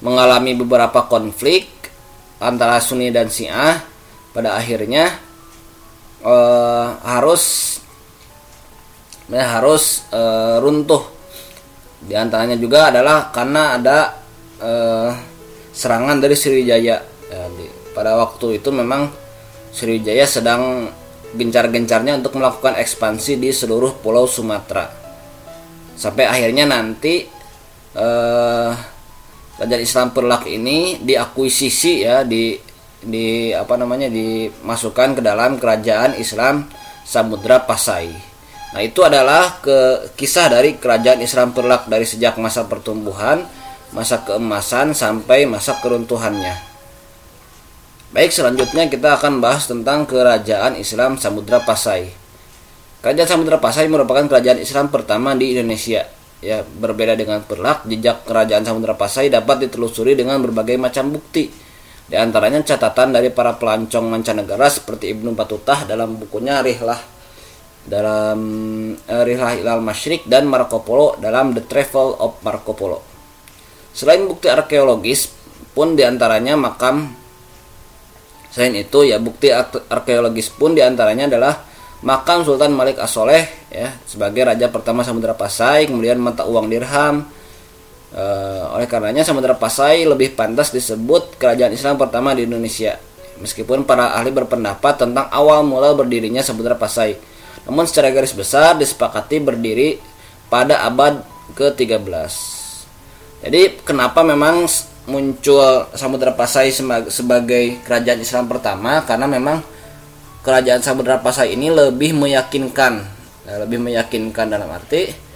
mengalami 0.00 0.54
beberapa 0.54 1.06
konflik 1.10 1.66
antara 2.38 2.78
Sunni 2.78 3.10
dan 3.10 3.26
Syiah, 3.30 3.82
pada 4.30 4.54
akhirnya 4.54 5.18
uh, 6.22 6.98
harus 7.02 7.76
ya, 9.26 9.58
harus 9.58 10.06
uh, 10.14 10.62
runtuh. 10.62 11.02
Di 11.98 12.14
antaranya 12.14 12.54
juga 12.54 12.94
adalah 12.94 13.34
karena 13.34 13.74
ada 13.74 13.98
uh, 14.62 15.10
serangan 15.74 16.22
dari 16.22 16.38
Sriwijaya. 16.38 16.96
Ya, 17.28 17.42
di, 17.58 17.66
pada 17.90 18.14
waktu 18.14 18.62
itu 18.62 18.70
memang 18.70 19.10
Sriwijaya 19.74 20.24
sedang 20.30 20.94
gencar-gencarnya 21.34 22.22
untuk 22.22 22.38
melakukan 22.38 22.78
ekspansi 22.78 23.36
di 23.36 23.50
seluruh 23.50 23.98
pulau 23.98 24.30
Sumatera. 24.30 24.88
Sampai 25.98 26.30
akhirnya 26.30 26.64
nanti 26.64 27.26
uh, 27.98 28.72
Kerajaan 29.58 29.82
Islam 29.82 30.08
Perlak 30.14 30.46
ini 30.46 31.02
diakuisisi 31.02 32.06
ya 32.06 32.22
di 32.22 32.54
di 33.02 33.50
apa 33.50 33.74
namanya 33.74 34.06
dimasukkan 34.06 35.18
ke 35.18 35.22
dalam 35.22 35.58
kerajaan 35.58 36.14
Islam 36.14 36.70
Samudra 37.02 37.66
Pasai. 37.66 38.10
Nah, 38.68 38.84
itu 38.84 39.00
adalah 39.02 39.58
ke 39.58 40.10
kisah 40.14 40.52
dari 40.52 40.78
kerajaan 40.78 41.18
Islam 41.24 41.50
Perlak 41.50 41.90
dari 41.90 42.06
sejak 42.06 42.38
masa 42.38 42.70
pertumbuhan, 42.70 43.48
masa 43.90 44.22
keemasan 44.22 44.94
sampai 44.94 45.48
masa 45.48 45.74
keruntuhannya. 45.82 46.54
Baik, 48.14 48.30
selanjutnya 48.30 48.86
kita 48.86 49.18
akan 49.18 49.40
bahas 49.42 49.66
tentang 49.66 50.06
kerajaan 50.06 50.78
Islam 50.78 51.18
Samudra 51.18 51.64
Pasai. 51.64 52.12
Kerajaan 53.00 53.26
Samudra 53.26 53.58
Pasai 53.58 53.90
merupakan 53.90 54.26
kerajaan 54.26 54.60
Islam 54.62 54.92
pertama 54.92 55.32
di 55.34 55.56
Indonesia. 55.56 56.17
Ya, 56.38 56.62
berbeda 56.62 57.18
dengan 57.18 57.42
Perlak, 57.42 57.90
jejak 57.90 58.22
kerajaan 58.22 58.62
Samudra 58.62 58.94
Pasai 58.94 59.26
dapat 59.26 59.66
ditelusuri 59.66 60.14
dengan 60.14 60.38
berbagai 60.38 60.78
macam 60.78 61.10
bukti 61.10 61.50
di 62.08 62.16
antaranya 62.16 62.64
catatan 62.64 63.12
dari 63.12 63.28
para 63.28 63.60
pelancong 63.60 64.08
mancanegara 64.08 64.72
seperti 64.72 65.12
Ibnu 65.12 65.36
Batutah 65.36 65.84
dalam 65.84 66.16
bukunya 66.16 66.64
Rihlah 66.64 66.96
dalam 67.84 68.38
uh, 68.96 69.22
Rihlah 69.28 69.60
Ilal 69.60 69.84
Masyrik 69.84 70.24
dan 70.24 70.48
Marco 70.48 70.80
Polo 70.80 71.20
dalam 71.20 71.52
The 71.52 71.68
Travel 71.68 72.16
of 72.16 72.40
Marco 72.40 72.72
Polo. 72.72 73.04
Selain 73.92 74.24
bukti 74.24 74.48
arkeologis 74.48 75.28
pun 75.76 75.98
di 75.98 76.02
antaranya 76.06 76.56
makam 76.56 77.12
Selain 78.48 78.72
itu 78.80 79.04
ya 79.04 79.20
bukti 79.20 79.52
arkeologis 79.52 80.48
pun 80.48 80.72
di 80.72 80.80
antaranya 80.80 81.28
adalah 81.28 81.67
makam 82.04 82.46
Sultan 82.46 82.74
Malik 82.74 82.98
As-Soleh 82.98 83.48
ya 83.72 83.94
sebagai 84.06 84.46
raja 84.46 84.70
pertama 84.70 85.02
Samudra 85.02 85.34
Pasai, 85.34 85.90
kemudian 85.90 86.18
mata 86.18 86.46
uang 86.46 86.70
dirham, 86.70 87.26
Uh, 88.08 88.72
oleh 88.72 88.88
karenanya 88.88 89.20
Samudra 89.20 89.52
Pasai 89.52 90.08
lebih 90.08 90.32
pantas 90.32 90.72
disebut 90.72 91.36
kerajaan 91.36 91.76
Islam 91.76 92.00
pertama 92.00 92.32
di 92.32 92.48
Indonesia. 92.48 92.96
Meskipun 93.36 93.84
para 93.84 94.16
ahli 94.16 94.32
berpendapat 94.32 94.96
tentang 94.96 95.28
awal 95.28 95.60
mula 95.60 95.92
berdirinya 95.92 96.40
Samudra 96.40 96.72
Pasai. 96.72 97.20
Namun 97.68 97.84
secara 97.84 98.08
garis 98.08 98.32
besar 98.32 98.80
disepakati 98.80 99.44
berdiri 99.44 100.00
pada 100.48 100.88
abad 100.88 101.20
ke-13. 101.52 102.08
Jadi 103.44 103.84
kenapa 103.84 104.24
memang 104.24 104.64
muncul 105.04 105.92
Samudra 105.92 106.32
Pasai 106.32 106.72
sebagai 107.12 107.76
kerajaan 107.84 108.24
Islam 108.24 108.48
pertama? 108.48 109.04
Karena 109.04 109.28
memang 109.28 109.60
kerajaan 110.42 110.80
Samudra 110.80 111.18
Pasai 111.20 111.54
ini 111.58 111.68
lebih 111.68 112.14
meyakinkan, 112.14 113.04
lebih 113.64 113.78
meyakinkan 113.82 114.46
dalam 114.48 114.70
arti 114.70 115.28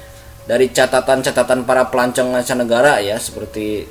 dari 0.42 0.74
catatan-catatan 0.74 1.62
para 1.62 1.86
pelancong 1.86 2.34
mancanegara 2.34 2.98
ya 2.98 3.14
seperti 3.14 3.86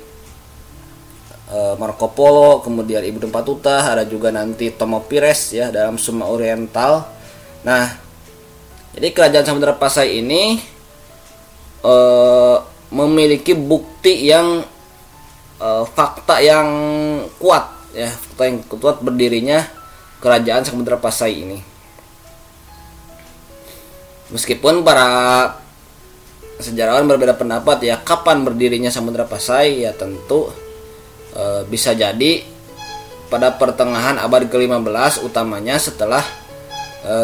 uh, 1.48 1.74
Marco 1.80 2.12
Polo, 2.12 2.60
kemudian 2.60 3.00
Ibnu 3.04 3.32
Batuta, 3.32 3.88
ada 3.88 4.04
juga 4.04 4.28
nanti 4.28 4.68
Tomo 4.72 5.00
Pires 5.04 5.56
ya 5.56 5.72
dalam 5.72 5.96
Suma 5.96 6.28
Oriental. 6.28 7.08
Nah, 7.64 7.88
jadi 8.92 9.08
kerajaan 9.16 9.46
Samudra 9.48 9.72
Pasai 9.76 10.20
ini 10.20 10.60
uh, 11.84 12.56
memiliki 12.92 13.56
bukti 13.56 14.28
yang 14.28 14.60
uh, 15.56 15.84
fakta 15.88 16.44
yang 16.44 16.68
kuat 17.40 17.64
ya, 17.96 18.12
fakta 18.12 18.42
yang 18.44 18.56
kuat 18.68 19.00
berdirinya 19.00 19.64
kerajaan 20.22 20.62
Samudra 20.62 21.02
Pasai 21.02 21.42
ini. 21.42 21.58
Meskipun 24.30 24.86
para 24.86 25.50
sejarawan 26.62 27.10
berbeda 27.10 27.34
pendapat 27.34 27.82
ya 27.84 28.00
kapan 28.00 28.46
berdirinya 28.46 28.88
Samudra 28.88 29.26
Pasai 29.26 29.82
ya 29.82 29.90
tentu 29.92 30.48
e, 31.34 31.66
bisa 31.66 31.90
jadi 31.92 32.46
pada 33.26 33.58
pertengahan 33.58 34.22
abad 34.22 34.46
ke-15 34.46 35.26
utamanya 35.26 35.74
setelah 35.76 36.22
e, 37.02 37.14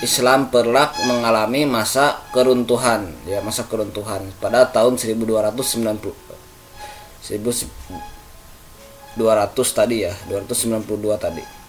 Islam 0.00 0.48
perlak 0.48 0.96
mengalami 1.04 1.68
masa 1.68 2.24
keruntuhan 2.32 3.12
ya 3.28 3.44
masa 3.44 3.68
keruntuhan 3.68 4.32
pada 4.40 4.64
tahun 4.68 4.96
1290 4.96 6.26
1200 7.26 9.76
tadi 9.76 9.96
ya 10.04 10.12
292 10.28 11.20
tadi 11.20 11.65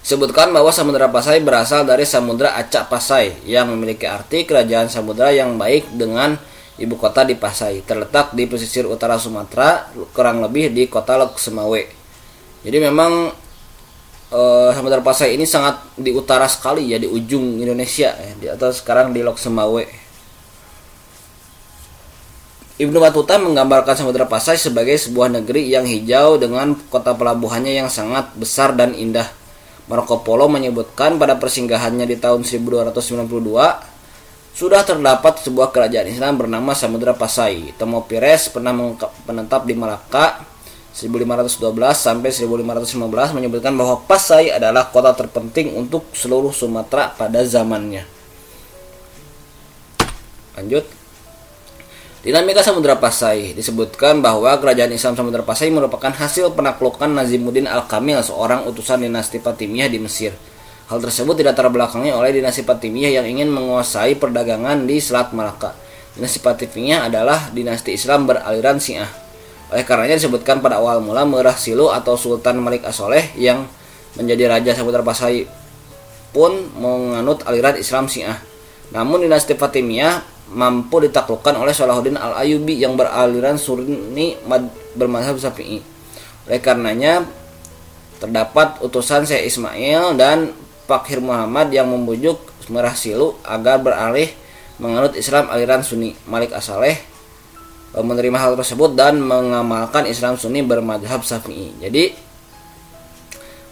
Sebutkan 0.00 0.48
bahwa 0.48 0.72
Samudra 0.72 1.12
Pasai 1.12 1.44
berasal 1.44 1.84
dari 1.84 2.08
Samudra 2.08 2.56
Acak 2.56 2.88
Pasai 2.88 3.36
yang 3.44 3.68
memiliki 3.68 4.08
arti 4.08 4.48
kerajaan 4.48 4.88
samudra 4.88 5.28
yang 5.28 5.60
baik 5.60 5.92
dengan 5.92 6.40
ibu 6.80 6.96
kota 6.96 7.20
di 7.20 7.36
Pasai, 7.36 7.84
terletak 7.84 8.32
di 8.32 8.48
pesisir 8.48 8.88
utara 8.88 9.20
Sumatera, 9.20 9.92
kurang 10.16 10.40
lebih 10.40 10.72
di 10.72 10.88
kota 10.88 11.20
Semawe. 11.36 11.84
Jadi 12.64 12.78
memang 12.80 13.28
uh, 14.32 14.70
Samudra 14.72 15.04
Pasai 15.04 15.36
ini 15.36 15.44
sangat 15.44 15.84
di 16.00 16.16
utara 16.16 16.48
sekali 16.48 16.88
ya 16.88 16.96
di 16.96 17.04
ujung 17.04 17.60
Indonesia 17.60 18.16
ya, 18.16 18.32
di 18.40 18.46
atas 18.48 18.80
sekarang 18.80 19.12
di 19.12 19.20
Lok 19.20 19.36
Semawe. 19.36 19.84
Ibnu 22.80 22.96
Batuta 22.96 23.36
menggambarkan 23.36 23.92
Samudra 23.92 24.24
Pasai 24.24 24.56
sebagai 24.56 24.96
sebuah 24.96 25.28
negeri 25.28 25.68
yang 25.68 25.84
hijau 25.84 26.40
dengan 26.40 26.72
kota 26.88 27.12
pelabuhannya 27.12 27.76
yang 27.76 27.92
sangat 27.92 28.32
besar 28.40 28.72
dan 28.72 28.96
indah. 28.96 29.28
Marco 29.90 30.22
Polo 30.22 30.46
menyebutkan 30.46 31.18
pada 31.18 31.34
persinggahannya 31.34 32.06
di 32.06 32.14
tahun 32.14 32.46
1292 32.46 33.26
sudah 34.54 34.86
terdapat 34.86 35.42
sebuah 35.42 35.74
kerajaan 35.74 36.06
Islam 36.06 36.38
bernama 36.38 36.78
Samudra 36.78 37.10
Pasai. 37.10 37.74
Temo 37.74 38.06
Pires 38.06 38.46
pernah 38.54 38.70
menetap 39.26 39.66
di 39.66 39.74
Malaka 39.74 40.46
1512 40.94 41.58
sampai 41.90 42.30
1515 42.30 43.34
menyebutkan 43.34 43.74
bahwa 43.74 43.98
Pasai 44.06 44.54
adalah 44.54 44.94
kota 44.94 45.10
terpenting 45.18 45.74
untuk 45.74 46.06
seluruh 46.14 46.54
Sumatera 46.54 47.10
pada 47.10 47.42
zamannya. 47.42 48.06
Lanjut. 50.54 50.99
Dinamika 52.20 52.60
Samudra 52.60 53.00
Pasai 53.00 53.56
disebutkan 53.56 54.20
bahwa 54.20 54.52
kerajaan 54.60 54.92
Islam 54.92 55.16
Samudra 55.16 55.40
Pasai 55.40 55.72
merupakan 55.72 56.12
hasil 56.12 56.52
penaklukan 56.52 57.08
Nazimuddin 57.08 57.64
Al-Kamil, 57.64 58.20
seorang 58.20 58.68
utusan 58.68 59.00
dinasti 59.00 59.40
Fatimiyah 59.40 59.88
di 59.88 59.96
Mesir. 59.96 60.36
Hal 60.92 61.00
tersebut 61.00 61.40
tidak 61.40 61.56
terbelakangi 61.56 62.12
oleh 62.12 62.36
dinasti 62.36 62.60
Fatimiyah 62.60 63.16
yang 63.16 63.24
ingin 63.24 63.48
menguasai 63.48 64.20
perdagangan 64.20 64.84
di 64.84 65.00
Selat 65.00 65.32
Malaka. 65.32 65.72
Dinasti 66.12 66.44
Fatimiyah 66.44 67.08
adalah 67.08 67.48
dinasti 67.56 67.96
Islam 67.96 68.28
beraliran 68.28 68.76
Syiah. 68.76 69.08
Oleh 69.72 69.88
karenanya 69.88 70.20
disebutkan 70.20 70.60
pada 70.60 70.76
awal 70.76 71.00
mula 71.00 71.24
Merah 71.24 71.56
Silu 71.56 71.88
atau 71.88 72.20
Sultan 72.20 72.60
Malik 72.60 72.84
Asoleh 72.84 73.32
yang 73.40 73.64
menjadi 74.20 74.44
Raja 74.44 74.76
Samudra 74.76 75.00
Pasai 75.00 75.48
pun 76.36 76.68
menganut 76.76 77.48
aliran 77.48 77.80
Islam 77.80 78.12
Syiah. 78.12 78.36
Namun 78.92 79.24
dinasti 79.24 79.56
Fatimiyah 79.56 80.39
mampu 80.50 81.06
ditaklukkan 81.06 81.54
oleh 81.54 81.70
Salahuddin 81.70 82.18
Al-Ayubi 82.18 82.78
yang 82.78 82.98
beraliran 82.98 83.54
Sunni 83.54 84.34
bermazhab 84.98 85.38
Syafi'i. 85.38 85.78
Oleh 86.50 86.60
karenanya 86.60 87.24
terdapat 88.18 88.82
utusan 88.82 89.24
Syekh 89.24 89.48
Ismail 89.48 90.18
dan 90.18 90.52
Fakir 90.90 91.22
Muhammad 91.22 91.70
yang 91.70 91.86
membujuk 91.86 92.50
Merah 92.70 92.94
Silu 92.94 93.38
agar 93.46 93.82
beralih 93.82 94.30
menganut 94.82 95.14
Islam 95.14 95.50
aliran 95.50 95.82
Sunni. 95.86 96.14
Malik 96.26 96.54
Asaleh 96.54 96.98
menerima 97.94 98.38
hal 98.38 98.52
tersebut 98.54 98.94
dan 98.94 99.18
mengamalkan 99.18 100.06
Islam 100.06 100.38
Sunni 100.38 100.62
bermadhab 100.62 101.26
Syafi'i. 101.26 101.74
Jadi 101.82 102.14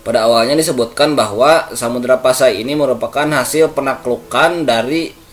pada 0.03 0.25
awalnya 0.25 0.57
disebutkan 0.59 1.13
bahwa 1.13 1.69
Samudra 1.77 2.19
Pasai 2.19 2.65
ini 2.65 2.73
merupakan 2.73 3.29
hasil 3.29 3.77
penaklukan 3.77 4.65
dari 4.65 5.13
e, 5.13 5.28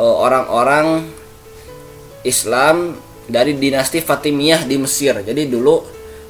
orang-orang 0.00 0.86
uh, 1.04 2.24
Islam 2.26 2.96
dari 3.28 3.56
dinasti 3.58 4.00
Fatimiyah 4.00 4.64
di 4.64 4.76
Mesir. 4.78 5.20
Jadi 5.20 5.48
dulu 5.48 5.82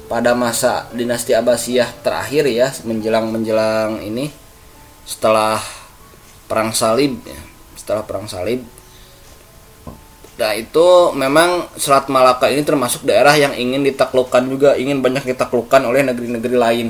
pada 0.09 0.35
masa 0.35 0.91
dinasti 0.91 1.31
Abbasiyah 1.31 2.03
terakhir 2.03 2.43
ya 2.49 2.69
menjelang 2.83 3.31
menjelang 3.31 4.03
ini 4.03 4.29
setelah 5.07 5.59
perang 6.45 6.75
salib 6.75 7.23
ya, 7.23 7.41
setelah 7.75 8.03
perang 8.03 8.27
salib 8.27 8.61
Nah 10.33 10.51
itu 10.57 11.13
memang 11.13 11.69
Selat 11.77 12.09
Malaka 12.09 12.49
ini 12.49 12.65
termasuk 12.65 13.05
daerah 13.05 13.37
yang 13.37 13.53
ingin 13.53 13.85
ditaklukkan 13.85 14.43
juga, 14.49 14.73
ingin 14.73 14.99
banyak 15.05 15.29
ditaklukkan 15.29 15.85
oleh 15.85 16.01
negeri-negeri 16.09 16.57
lain. 16.57 16.87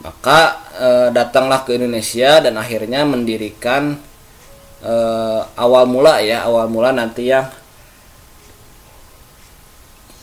Maka 0.00 0.38
e, 0.72 0.88
datanglah 1.12 1.66
ke 1.68 1.76
Indonesia 1.76 2.40
dan 2.40 2.56
akhirnya 2.56 3.04
mendirikan 3.04 4.00
e, 4.82 4.94
awal 5.58 5.84
mula 5.86 6.22
ya, 6.22 6.46
awal 6.46 6.70
mula 6.70 6.94
nanti 6.94 7.30
yang 7.30 7.46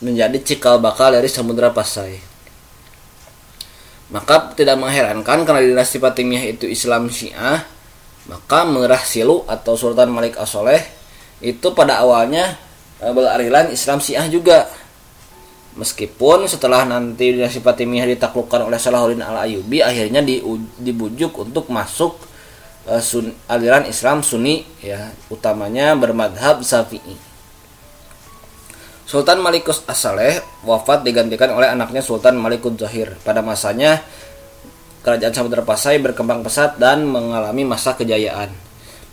menjadi 0.04 0.36
cikal 0.44 0.76
bakal 0.80 1.12
dari 1.12 1.28
Samudra 1.28 1.72
Pasai. 1.72 2.20
Maka 4.12 4.54
tidak 4.54 4.78
mengherankan 4.78 5.42
karena 5.42 5.60
dinasti 5.64 5.98
Fatimiyah 5.98 6.44
itu 6.46 6.70
Islam 6.70 7.10
Syiah, 7.10 7.64
maka 8.30 8.62
Merah 8.62 9.02
Silu 9.02 9.42
atau 9.48 9.74
Sultan 9.74 10.14
Malik 10.14 10.38
Asoleh 10.38 10.78
itu 11.42 11.74
pada 11.74 12.00
awalnya 12.04 12.54
e, 13.02 13.06
berarilan 13.10 13.72
Islam 13.72 13.98
Syiah 13.98 14.26
juga. 14.30 14.68
Meskipun 15.76 16.48
setelah 16.48 16.88
nanti 16.88 17.36
dinasti 17.36 17.60
Fatimiyah 17.60 18.08
ditaklukkan 18.16 18.64
oleh 18.64 18.80
Salahuddin 18.80 19.20
Al-Ayyubi 19.20 19.84
akhirnya 19.84 20.24
di, 20.24 20.40
dibujuk 20.80 21.36
untuk 21.36 21.68
masuk 21.68 22.16
e, 22.86 22.94
sun, 23.02 23.34
aliran 23.50 23.84
Islam 23.90 24.22
Sunni 24.22 24.62
ya, 24.80 25.10
utamanya 25.28 25.92
bermadhab 25.98 26.62
Syafi'i. 26.62 27.18
Sultan 29.06 29.38
Malikus 29.38 29.86
As-Saleh 29.86 30.42
wafat 30.66 31.06
digantikan 31.06 31.54
oleh 31.54 31.70
anaknya 31.70 32.02
Sultan 32.02 32.34
Malikud 32.42 32.74
Zahir. 32.74 33.14
Pada 33.22 33.38
masanya 33.38 34.02
kerajaan 35.06 35.30
Samudra 35.30 35.62
Pasai 35.62 36.02
berkembang 36.02 36.42
pesat 36.42 36.74
dan 36.82 37.06
mengalami 37.06 37.62
masa 37.62 37.94
kejayaan. 37.94 38.50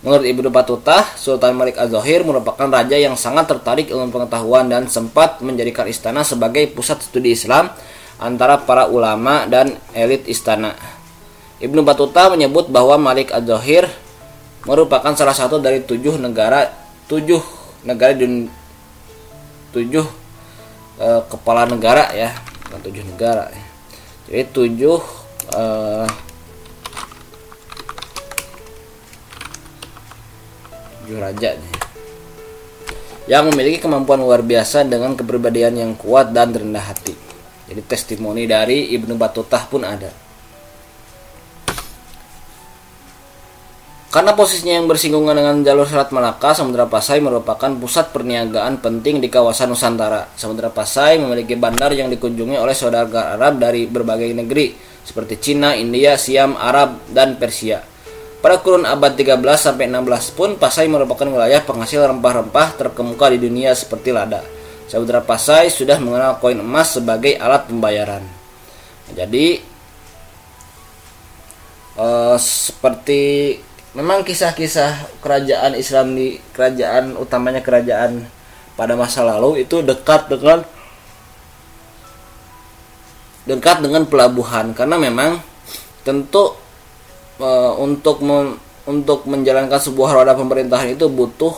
Menurut 0.01 0.25
Ibnu 0.25 0.49
Battuta, 0.49 0.99
Sultan 1.15 1.53
Malik 1.55 1.77
Az-Zahir 1.77 2.25
merupakan 2.25 2.67
raja 2.67 2.97
yang 2.97 3.15
sangat 3.15 3.47
tertarik 3.47 3.87
ilmu 3.87 4.11
pengetahuan 4.11 4.67
dan 4.67 4.89
sempat 4.89 5.39
menjadikan 5.39 5.87
istana 5.87 6.25
sebagai 6.25 6.67
pusat 6.73 6.99
studi 6.99 7.37
Islam 7.37 7.71
antara 8.19 8.59
para 8.59 8.89
ulama 8.89 9.47
dan 9.47 9.77
elit 9.95 10.27
istana. 10.27 10.75
Ibnu 11.63 11.79
Battuta 11.87 12.27
menyebut 12.27 12.67
bahwa 12.67 12.99
Malik 12.99 13.31
Az-Zahir 13.31 13.87
merupakan 14.67 15.15
salah 15.15 15.31
satu 15.31 15.63
dari 15.63 15.79
tujuh 15.79 16.19
negara 16.19 16.67
tujuh 17.07 17.39
negara 17.87 18.11
di 18.15 18.47
tujuh 19.71 20.03
e, 20.99 21.07
kepala 21.27 21.67
negara 21.67 22.11
ya 22.15 22.31
bukan 22.67 22.79
tujuh 22.83 23.03
negara 23.03 23.51
ya. 23.51 23.63
jadi 24.27 24.43
tujuh 24.55 24.99
e, 25.51 25.63
tujuh 31.03 31.17
raja 31.19 31.49
nih 31.59 31.73
yang 33.23 33.47
memiliki 33.47 33.79
kemampuan 33.79 34.19
luar 34.19 34.43
biasa 34.43 34.83
dengan 34.83 35.15
kepribadian 35.15 35.79
yang 35.79 35.91
kuat 35.95 36.35
dan 36.35 36.51
rendah 36.51 36.91
hati. 36.91 37.15
Jadi 37.71 37.79
testimoni 37.87 38.43
dari 38.43 38.91
Ibnu 38.91 39.15
Batutah 39.15 39.63
pun 39.71 39.87
ada. 39.87 40.22
Karena 44.13 44.37
posisinya 44.37 44.77
yang 44.77 44.85
bersinggungan 44.85 45.33
dengan 45.33 45.65
jalur 45.65 45.89
Selat 45.89 46.13
Malaka, 46.13 46.53
Samudra 46.53 46.85
Pasai 46.85 47.17
merupakan 47.17 47.73
pusat 47.73 48.13
perniagaan 48.13 48.77
penting 48.77 49.17
di 49.17 49.25
kawasan 49.25 49.73
Nusantara. 49.73 50.29
Samudra 50.37 50.69
Pasai 50.69 51.17
memiliki 51.17 51.57
bandar 51.57 51.89
yang 51.97 52.13
dikunjungi 52.13 52.53
oleh 52.61 52.77
saudara 52.77 53.09
Arab 53.33 53.57
dari 53.57 53.89
berbagai 53.89 54.29
negeri 54.37 54.77
seperti 55.01 55.41
Cina, 55.41 55.73
India, 55.73 56.13
Siam, 56.13 56.53
Arab, 56.53 57.01
dan 57.09 57.41
Persia. 57.41 57.81
Pada 58.37 58.61
kurun 58.61 58.85
abad 58.85 59.17
13 59.17 59.41
sampai 59.57 59.89
16 59.89 60.37
pun 60.37 60.61
Pasai 60.61 60.85
merupakan 60.85 61.25
wilayah 61.25 61.65
penghasil 61.65 62.05
rempah-rempah 62.05 62.77
terkemuka 62.77 63.33
di 63.33 63.41
dunia 63.41 63.73
seperti 63.73 64.13
lada. 64.13 64.45
Samudra 64.93 65.25
Pasai 65.25 65.73
sudah 65.73 65.97
mengenal 65.97 66.37
koin 66.37 66.61
emas 66.61 67.01
sebagai 67.01 67.33
alat 67.33 67.65
pembayaran. 67.65 68.21
Jadi 69.09 69.57
uh, 71.97 72.37
seperti 72.37 73.57
memang 73.93 74.25
kisah-kisah 74.25 75.21
kerajaan 75.21 75.77
Islam 75.77 76.17
di 76.17 76.41
kerajaan 76.53 77.13
utamanya 77.17 77.61
kerajaan 77.61 78.25
pada 78.73 78.97
masa 78.97 79.21
lalu 79.21 79.61
itu 79.65 79.85
dekat 79.85 80.33
dengan 80.33 80.65
dekat 83.45 83.85
dengan 83.85 84.09
pelabuhan. 84.09 84.73
Karena 84.73 84.97
memang 84.97 85.37
tentu 86.01 86.57
e, 87.37 87.49
untuk 87.77 88.25
untuk 88.83 89.29
menjalankan 89.29 89.79
sebuah 89.79 90.09
roda 90.21 90.33
pemerintahan 90.35 90.91
itu 90.91 91.07
butuh 91.07 91.55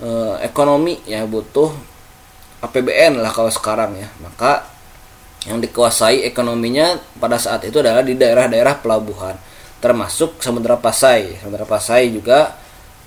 eh, 0.00 0.34
ekonomi 0.40 0.96
ya 1.04 1.28
butuh 1.28 1.68
APBN 2.64 3.20
lah 3.20 3.28
kalau 3.28 3.52
sekarang 3.52 3.92
ya. 4.00 4.08
Maka 4.24 4.64
yang 5.44 5.60
dikuasai 5.60 6.24
ekonominya 6.24 6.96
pada 7.20 7.36
saat 7.36 7.68
itu 7.68 7.84
adalah 7.84 8.00
di 8.00 8.16
daerah-daerah 8.16 8.80
pelabuhan 8.80 9.36
termasuk 9.80 10.38
Samudra 10.44 10.76
Pasai 10.76 11.40
Samudra 11.40 11.64
Pasai 11.64 12.12
juga 12.12 12.56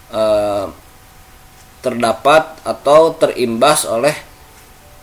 eh, 0.09 0.67
terdapat 1.83 2.63
atau 2.63 3.11
terimbas 3.19 3.83
oleh 3.83 4.15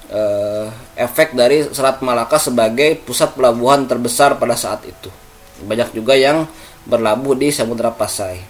eh, 0.08 0.66
efek 0.96 1.36
dari 1.36 1.68
Selat 1.68 2.00
Malaka 2.00 2.40
sebagai 2.40 2.96
pusat 3.04 3.36
pelabuhan 3.36 3.84
terbesar 3.84 4.40
pada 4.40 4.56
saat 4.56 4.82
itu. 4.88 5.12
Banyak 5.60 5.92
juga 5.92 6.16
yang 6.16 6.48
berlabuh 6.88 7.36
di 7.36 7.52
Samudra 7.52 7.92
Pasai. 7.92 8.40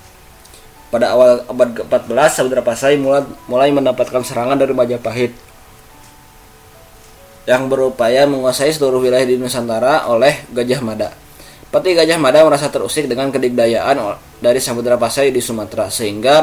Pada 0.90 1.14
awal 1.14 1.46
abad 1.46 1.70
ke-14, 1.70 2.30
Samudra 2.30 2.62
Pasai 2.62 2.98
mulai, 2.98 3.26
mulai 3.46 3.70
mendapatkan 3.74 4.22
serangan 4.22 4.58
dari 4.58 4.74
Majapahit 4.74 5.34
yang 7.50 7.66
berupaya 7.66 8.30
menguasai 8.30 8.70
seluruh 8.70 9.02
wilayah 9.02 9.26
di 9.26 9.34
Nusantara 9.34 10.06
oleh 10.06 10.46
Gajah 10.54 10.82
Mada. 10.82 11.10
Peti 11.70 11.94
Gajah 11.94 12.18
Mada 12.18 12.42
merasa 12.42 12.66
terusik 12.66 13.06
dengan 13.06 13.30
kedigdayaan 13.30 13.94
dari 14.42 14.58
Samudra 14.58 14.98
Pasai 14.98 15.30
di 15.30 15.38
Sumatera 15.38 15.86
sehingga 15.86 16.42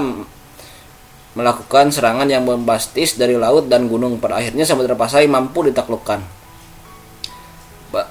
melakukan 1.35 1.91
serangan 1.91 2.31
yang 2.31 2.47
bombastis 2.47 3.19
dari 3.19 3.35
laut 3.35 3.67
dan 3.67 3.91
gunung. 3.91 4.23
Pada 4.23 4.39
akhirnya 4.39 4.63
Samudra 4.63 4.95
Pasai 4.95 5.27
mampu 5.27 5.67
ditaklukkan. 5.67 6.39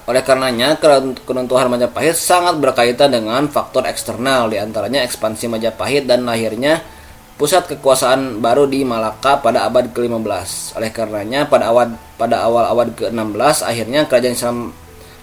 Oleh 0.08 0.22
karenanya, 0.24 0.76
keruntuhan 1.24 1.72
Majapahit 1.72 2.16
sangat 2.16 2.60
berkaitan 2.60 3.12
dengan 3.12 3.48
faktor 3.48 3.88
eksternal, 3.88 4.52
di 4.52 4.60
antaranya 4.60 5.00
ekspansi 5.04 5.48
Majapahit 5.48 6.04
dan 6.04 6.28
lahirnya 6.28 6.84
pusat 7.36 7.68
kekuasaan 7.68 8.40
baru 8.44 8.68
di 8.68 8.84
Malaka 8.84 9.40
pada 9.40 9.64
abad 9.68 9.92
ke-15. 9.92 10.76
Oleh 10.80 10.90
karenanya, 10.92 11.48
pada 11.48 11.72
awal 11.72 11.96
pada 12.16 12.44
awal 12.44 12.64
abad 12.72 12.88
ke-16, 12.92 13.56
akhirnya 13.64 14.08
kerajaan 14.08 14.36
Islam 14.36 14.58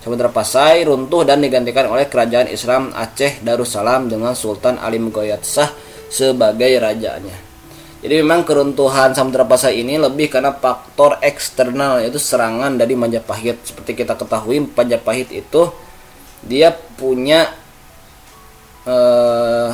Samudra 0.04 0.28
Pasai 0.28 0.84
runtuh 0.84 1.24
dan 1.24 1.40
digantikan 1.40 1.88
oleh 1.88 2.12
kerajaan 2.12 2.52
Islam 2.52 2.92
Aceh 2.92 3.40
Darussalam 3.40 4.12
dengan 4.12 4.36
Sultan 4.36 4.76
Alim 4.76 5.16
Goyatsah 5.16 5.72
sebagai 6.12 6.76
rajanya. 6.76 7.40
Jadi 8.04 8.20
memang 8.20 8.44
keruntuhan 8.44 9.16
Samudra 9.16 9.48
Pasai 9.48 9.80
ini 9.80 9.96
lebih 9.96 10.28
karena 10.28 10.52
faktor 10.52 11.24
eksternal 11.24 12.04
yaitu 12.04 12.20
serangan 12.20 12.76
dari 12.76 13.00
Majapahit. 13.00 13.64
Seperti 13.64 14.04
kita 14.04 14.20
ketahui 14.20 14.68
Majapahit 14.68 15.32
itu 15.32 15.72
dia 16.44 16.76
punya 17.00 17.48
eh, 18.84 19.72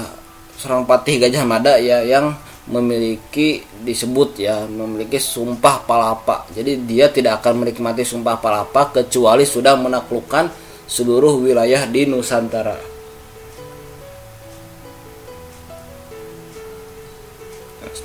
seorang 0.61 0.85
patih 0.85 1.25
Gajah 1.25 1.41
Mada 1.41 1.81
ya 1.81 2.05
yang 2.05 2.37
memiliki 2.69 3.65
disebut 3.81 4.37
ya 4.37 4.69
memiliki 4.69 5.17
sumpah 5.17 5.83
palapa. 5.83 6.45
Jadi 6.53 6.85
dia 6.85 7.09
tidak 7.09 7.41
akan 7.41 7.65
menikmati 7.65 8.05
sumpah 8.05 8.37
palapa 8.37 8.93
kecuali 9.01 9.43
sudah 9.43 9.73
menaklukkan 9.73 10.53
seluruh 10.85 11.41
wilayah 11.41 11.89
di 11.89 12.05
Nusantara. 12.05 12.99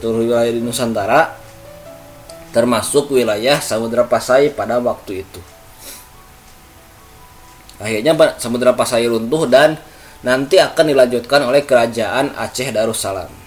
seluruh 0.04 0.28
wilayah 0.28 0.52
di 0.52 0.60
Nusantara 0.60 1.32
termasuk 2.52 3.16
wilayah 3.16 3.56
Samudra 3.64 4.04
Pasai 4.04 4.52
pada 4.52 4.76
waktu 4.76 5.24
itu. 5.24 5.40
Akhirnya 7.80 8.12
Samudra 8.36 8.76
Pasai 8.76 9.08
runtuh 9.08 9.48
dan 9.48 9.80
nanti 10.20 10.60
akan 10.60 10.92
dilanjutkan 10.92 11.40
oleh 11.48 11.64
kerajaan 11.64 12.36
Aceh 12.36 12.68
Darussalam. 12.68 13.43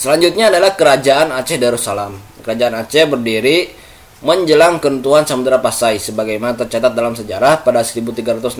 Selanjutnya 0.00 0.48
adalah 0.48 0.72
kerajaan 0.80 1.28
Aceh 1.28 1.60
Darussalam. 1.60 2.16
Kerajaan 2.40 2.72
Aceh 2.72 3.04
berdiri 3.04 3.68
menjelang 4.24 4.80
keruntuhan 4.80 5.28
Samudra 5.28 5.60
Pasai 5.60 6.00
sebagaimana 6.00 6.56
tercatat 6.56 6.96
dalam 6.96 7.12
sejarah 7.12 7.60
pada 7.60 7.84
1360 7.84 8.56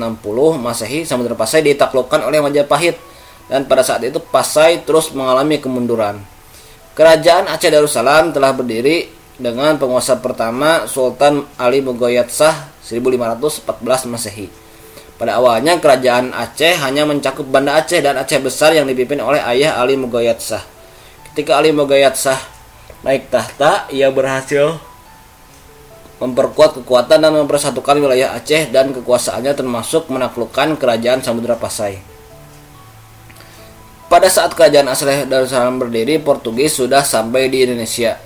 Masehi 0.60 1.08
Samudra 1.08 1.32
Pasai 1.32 1.64
ditaklukkan 1.64 2.28
oleh 2.28 2.44
Majapahit 2.44 3.00
dan 3.48 3.64
pada 3.64 3.80
saat 3.80 4.04
itu 4.04 4.20
Pasai 4.20 4.84
terus 4.84 5.16
mengalami 5.16 5.56
kemunduran. 5.56 6.20
Kerajaan 6.92 7.48
Aceh 7.48 7.72
Darussalam 7.72 8.36
telah 8.36 8.52
berdiri 8.52 9.08
dengan 9.40 9.80
penguasa 9.80 10.20
pertama 10.20 10.84
Sultan 10.92 11.48
Ali 11.56 11.80
Mugoyat 11.80 12.28
Shah 12.28 12.68
1514 12.84 14.12
Masehi. 14.12 14.52
Pada 15.16 15.40
awalnya 15.40 15.80
kerajaan 15.80 16.36
Aceh 16.36 16.84
hanya 16.84 17.08
mencakup 17.08 17.48
Banda 17.48 17.80
Aceh 17.80 17.96
dan 18.04 18.20
Aceh 18.20 18.36
Besar 18.44 18.76
yang 18.76 18.84
dipimpin 18.84 19.24
oleh 19.24 19.40
ayah 19.40 19.80
Ali 19.80 19.96
Mugoyat 19.96 20.36
Shah. 20.36 20.79
Ketika 21.30 21.62
Ali 21.62 21.70
Mugoyat 21.70 22.18
Shah 22.18 22.42
naik 23.06 23.30
tahta, 23.30 23.86
ia 23.94 24.10
berhasil 24.10 24.82
memperkuat 26.18 26.82
kekuatan 26.82 27.22
dan 27.22 27.32
mempersatukan 27.32 27.96
wilayah 27.96 28.36
Aceh 28.36 28.68
dan 28.68 28.92
kekuasaannya 28.92 29.54
termasuk 29.56 30.10
menaklukkan 30.10 30.76
kerajaan 30.76 31.22
Samudra 31.22 31.56
Pasai. 31.56 32.02
Pada 34.10 34.26
saat 34.26 34.58
kerajaan 34.58 34.90
Aceh 34.90 35.30
Darussalam 35.30 35.78
berdiri, 35.78 36.18
Portugis 36.18 36.74
sudah 36.76 37.06
sampai 37.06 37.46
di 37.46 37.62
Indonesia. 37.62 38.18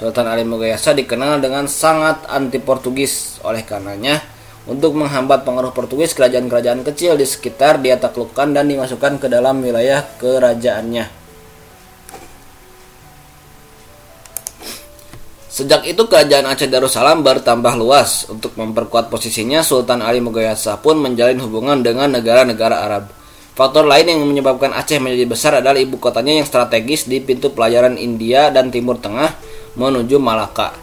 Sultan 0.00 0.24
Ali 0.24 0.48
Mogayasa 0.48 0.96
dikenal 0.96 1.44
dengan 1.44 1.68
sangat 1.68 2.24
anti 2.24 2.56
Portugis. 2.56 3.36
Oleh 3.44 3.68
karenanya, 3.68 4.24
untuk 4.64 4.96
menghambat 4.96 5.44
pengaruh 5.44 5.76
Portugis, 5.76 6.16
kerajaan-kerajaan 6.16 6.88
kecil 6.88 7.20
di 7.20 7.28
sekitar 7.28 7.84
dia 7.84 8.00
taklukkan 8.00 8.56
dan 8.56 8.64
dimasukkan 8.64 9.20
ke 9.20 9.28
dalam 9.28 9.60
wilayah 9.60 10.08
kerajaannya. 10.16 11.25
Sejak 15.56 15.88
itu 15.88 16.04
kerajaan 16.04 16.44
Aceh 16.52 16.68
Darussalam 16.68 17.24
bertambah 17.24 17.80
luas. 17.80 18.28
Untuk 18.28 18.52
memperkuat 18.60 19.08
posisinya, 19.08 19.64
Sultan 19.64 20.04
Ali 20.04 20.20
Mogayasa 20.20 20.76
pun 20.84 21.00
menjalin 21.00 21.40
hubungan 21.40 21.80
dengan 21.80 22.12
negara-negara 22.12 22.84
Arab. 22.84 23.08
Faktor 23.56 23.88
lain 23.88 24.04
yang 24.04 24.20
menyebabkan 24.20 24.76
Aceh 24.76 25.00
menjadi 25.00 25.24
besar 25.24 25.52
adalah 25.64 25.80
ibu 25.80 25.96
kotanya 25.96 26.36
yang 26.36 26.44
strategis 26.44 27.08
di 27.08 27.24
pintu 27.24 27.56
pelayaran 27.56 27.96
India 27.96 28.52
dan 28.52 28.68
Timur 28.68 29.00
Tengah 29.00 29.32
menuju 29.80 30.20
Malaka. 30.20 30.76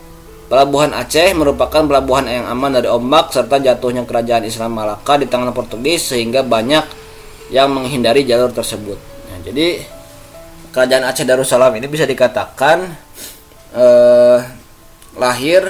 Pelabuhan 0.49 0.89
Aceh 0.97 1.37
merupakan 1.37 1.85
pelabuhan 1.85 2.25
yang 2.25 2.49
aman 2.49 2.73
dari 2.73 2.89
ombak 2.89 3.29
serta 3.29 3.61
jatuhnya 3.61 4.09
kerajaan 4.09 4.41
Islam 4.49 4.73
Malaka 4.73 5.21
di 5.21 5.29
tangan 5.29 5.53
Portugis 5.53 6.17
sehingga 6.17 6.41
banyak 6.41 6.81
yang 7.53 7.69
menghindari 7.69 8.25
jalur 8.25 8.49
tersebut. 8.49 8.97
Nah, 9.29 9.37
jadi 9.45 9.85
kerajaan 10.73 11.05
Aceh 11.05 11.29
Darussalam 11.29 11.77
ini 11.77 11.85
bisa 11.85 12.09
dikatakan 12.09 12.89
eh, 13.77 14.62
lahir 15.17 15.67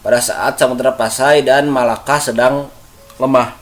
pada 0.00 0.22
saat 0.22 0.56
Samudra 0.56 0.94
Pasai 0.94 1.44
dan 1.44 1.68
Malaka 1.68 2.20
sedang 2.20 2.70
lemah. 3.20 3.60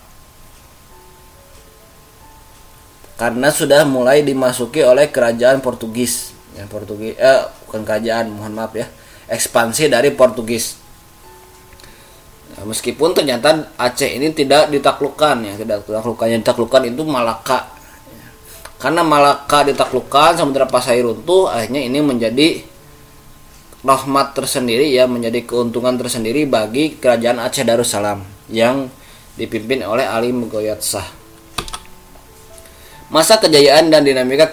karena 3.18 3.50
sudah 3.50 3.82
mulai 3.82 4.22
dimasuki 4.22 4.80
oleh 4.86 5.10
kerajaan 5.10 5.58
Portugis. 5.58 6.30
Ya 6.54 6.70
Portugis 6.70 7.18
eh 7.18 7.40
bukan 7.66 7.82
kerajaan 7.82 8.30
mohon 8.30 8.54
maaf 8.54 8.72
ya. 8.78 8.86
Ekspansi 9.26 9.90
dari 9.90 10.14
Portugis. 10.14 10.78
Ya, 12.54 12.62
meskipun 12.64 13.12
ternyata 13.12 13.74
Aceh 13.74 14.08
ini 14.08 14.30
tidak 14.30 14.70
ditaklukkan 14.70 15.42
ya 15.42 15.54
tidak 15.58 15.82
ditaklukkan. 15.84 16.26
Yang 16.30 16.40
ditaklukkan 16.46 16.82
itu 16.94 17.02
Malaka. 17.02 17.66
Ya. 18.14 18.26
karena 18.78 19.02
Malaka 19.02 19.66
ditaklukkan 19.66 20.38
Samudra 20.38 20.70
Pasai 20.70 21.02
runtuh 21.02 21.50
akhirnya 21.50 21.82
ini 21.82 21.98
menjadi 21.98 22.62
rahmat 23.86 24.34
tersendiri 24.34 24.90
ya 24.90 25.06
menjadi 25.06 25.46
keuntungan 25.46 25.94
tersendiri 25.94 26.50
bagi 26.50 26.98
kerajaan 26.98 27.38
Aceh 27.38 27.62
Darussalam 27.62 28.26
yang 28.50 28.90
dipimpin 29.38 29.86
oleh 29.86 30.02
Ali 30.02 30.34
Mugoyat 30.34 30.82
Shah 30.82 31.18
Masa 33.08 33.40
kejayaan 33.40 33.88
dan 33.88 34.04
dinamika 34.04 34.52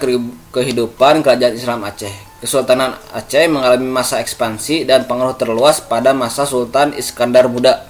kehidupan 0.55 1.19
kerajaan 1.27 1.59
Islam 1.59 1.83
Aceh. 1.83 2.39
Kesultanan 2.39 2.95
Aceh 3.11 3.51
mengalami 3.51 3.83
masa 3.83 4.23
ekspansi 4.23 4.87
dan 4.87 5.03
pengaruh 5.11 5.35
terluas 5.35 5.83
pada 5.83 6.15
masa 6.15 6.47
Sultan 6.47 6.95
Iskandar 6.95 7.51
Muda 7.51 7.83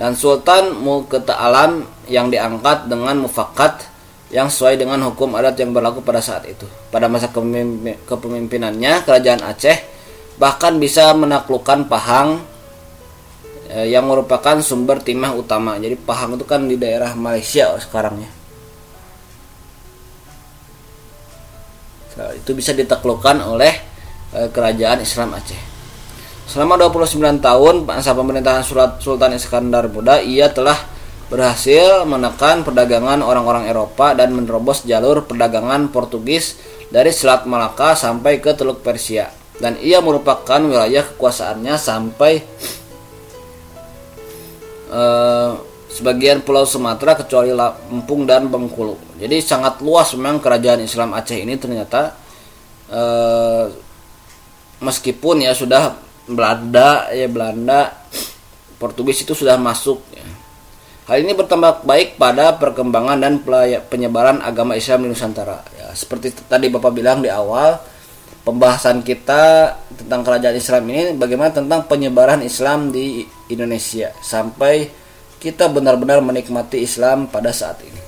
dan 0.00 0.16
Sultan 0.16 0.72
Muketa 0.72 1.36
Alam 1.36 1.84
yang 2.08 2.32
diangkat 2.32 2.88
dengan 2.88 3.28
mufakat 3.28 3.84
yang 4.32 4.48
sesuai 4.48 4.80
dengan 4.80 5.04
hukum 5.04 5.36
adat 5.36 5.60
yang 5.60 5.76
berlaku 5.76 6.00
pada 6.00 6.24
saat 6.24 6.48
itu. 6.48 6.64
Pada 6.88 7.04
masa 7.12 7.28
kepemimpinannya, 7.28 9.04
kerajaan 9.04 9.44
Aceh 9.44 9.93
bahkan 10.38 10.78
bisa 10.82 11.14
menaklukkan 11.14 11.86
Pahang 11.86 12.42
eh, 13.70 13.90
yang 13.90 14.06
merupakan 14.06 14.58
sumber 14.62 15.02
timah 15.02 15.34
utama. 15.34 15.78
Jadi 15.78 15.94
Pahang 15.98 16.38
itu 16.38 16.44
kan 16.46 16.66
di 16.66 16.74
daerah 16.78 17.14
Malaysia 17.14 17.74
sekarang 17.78 18.22
ya. 18.22 18.30
Nah, 22.14 22.30
itu 22.30 22.54
bisa 22.54 22.70
ditaklukkan 22.70 23.42
oleh 23.42 23.74
e, 24.30 24.46
kerajaan 24.46 25.02
Islam 25.02 25.34
Aceh. 25.34 25.58
Selama 26.46 26.78
29 26.78 27.42
tahun 27.42 27.82
masa 27.82 28.14
pemerintahan 28.14 28.62
Sultan 29.02 29.34
Iskandar 29.34 29.90
Muda, 29.90 30.22
ia 30.22 30.46
telah 30.54 30.78
berhasil 31.26 32.06
menekan 32.06 32.62
perdagangan 32.62 33.18
orang-orang 33.18 33.66
Eropa 33.66 34.14
dan 34.14 34.30
menerobos 34.30 34.86
jalur 34.86 35.26
perdagangan 35.26 35.90
Portugis 35.90 36.54
dari 36.92 37.10
Selat 37.10 37.50
Malaka 37.50 37.98
sampai 37.98 38.38
ke 38.38 38.54
Teluk 38.54 38.86
Persia 38.86 39.43
dan 39.62 39.78
ia 39.78 40.02
merupakan 40.02 40.58
wilayah 40.58 41.04
kekuasaannya 41.14 41.74
sampai 41.78 42.42
eh, 44.90 45.52
sebagian 45.94 46.42
pulau 46.42 46.66
Sumatera 46.66 47.14
kecuali 47.14 47.54
Lampung 47.54 48.26
dan 48.26 48.50
Bengkulu. 48.50 48.98
Jadi 49.18 49.38
sangat 49.38 49.78
luas 49.78 50.10
memang 50.18 50.42
kerajaan 50.42 50.82
Islam 50.82 51.14
Aceh 51.14 51.38
ini 51.38 51.54
ternyata 51.54 52.18
eh, 52.90 53.64
meskipun 54.82 55.46
ya 55.46 55.54
sudah 55.54 55.94
Belanda 56.24 57.12
ya 57.12 57.28
Belanda 57.30 57.94
Portugis 58.80 59.22
itu 59.22 59.32
sudah 59.38 59.54
masuk 59.54 60.02
ya. 60.10 60.26
Hal 61.04 61.20
ini 61.20 61.36
bertambah 61.36 61.84
baik 61.84 62.16
pada 62.16 62.56
perkembangan 62.56 63.20
dan 63.20 63.44
penyebaran 63.92 64.40
agama 64.40 64.72
Islam 64.72 65.04
di 65.04 65.12
Nusantara. 65.12 65.60
Ya, 65.76 65.92
seperti 65.92 66.32
tadi 66.48 66.72
Bapak 66.72 66.96
bilang 66.96 67.20
di 67.20 67.28
awal, 67.28 67.76
pembahasan 68.44 69.00
kita 69.00 69.74
tentang 69.96 70.20
kerajaan 70.20 70.56
Islam 70.56 70.84
ini 70.92 71.16
bagaimana 71.16 71.50
tentang 71.50 71.88
penyebaran 71.88 72.44
Islam 72.44 72.92
di 72.92 73.24
Indonesia 73.48 74.12
sampai 74.20 74.86
kita 75.40 75.68
benar-benar 75.72 76.20
menikmati 76.20 76.84
Islam 76.84 77.28
pada 77.28 77.52
saat 77.52 77.80
ini. 77.84 78.00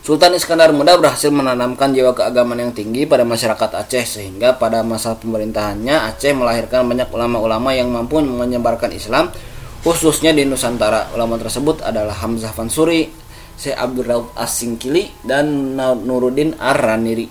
Sultan 0.00 0.38
Iskandar 0.38 0.70
Muda 0.70 0.94
berhasil 1.02 1.34
menanamkan 1.34 1.90
jiwa 1.90 2.14
keagamaan 2.14 2.70
yang 2.70 2.72
tinggi 2.72 3.10
pada 3.10 3.26
masyarakat 3.26 3.74
Aceh 3.74 4.06
sehingga 4.06 4.54
pada 4.54 4.86
masa 4.86 5.18
pemerintahannya 5.18 6.14
Aceh 6.14 6.30
melahirkan 6.30 6.86
banyak 6.86 7.10
ulama-ulama 7.10 7.74
yang 7.74 7.90
mampu 7.90 8.22
menyebarkan 8.22 8.94
Islam 8.94 9.34
khususnya 9.82 10.30
di 10.30 10.46
Nusantara. 10.46 11.10
Ulama 11.10 11.42
tersebut 11.42 11.82
adalah 11.82 12.14
Hamzah 12.22 12.54
Fansuri, 12.54 13.10
Syekh 13.58 13.74
Abdul 13.74 14.06
Raub 14.06 14.26
Asingkili 14.38 15.10
dan 15.26 15.74
Nuruddin 15.78 16.54
Ar-Raniri. 16.54 17.26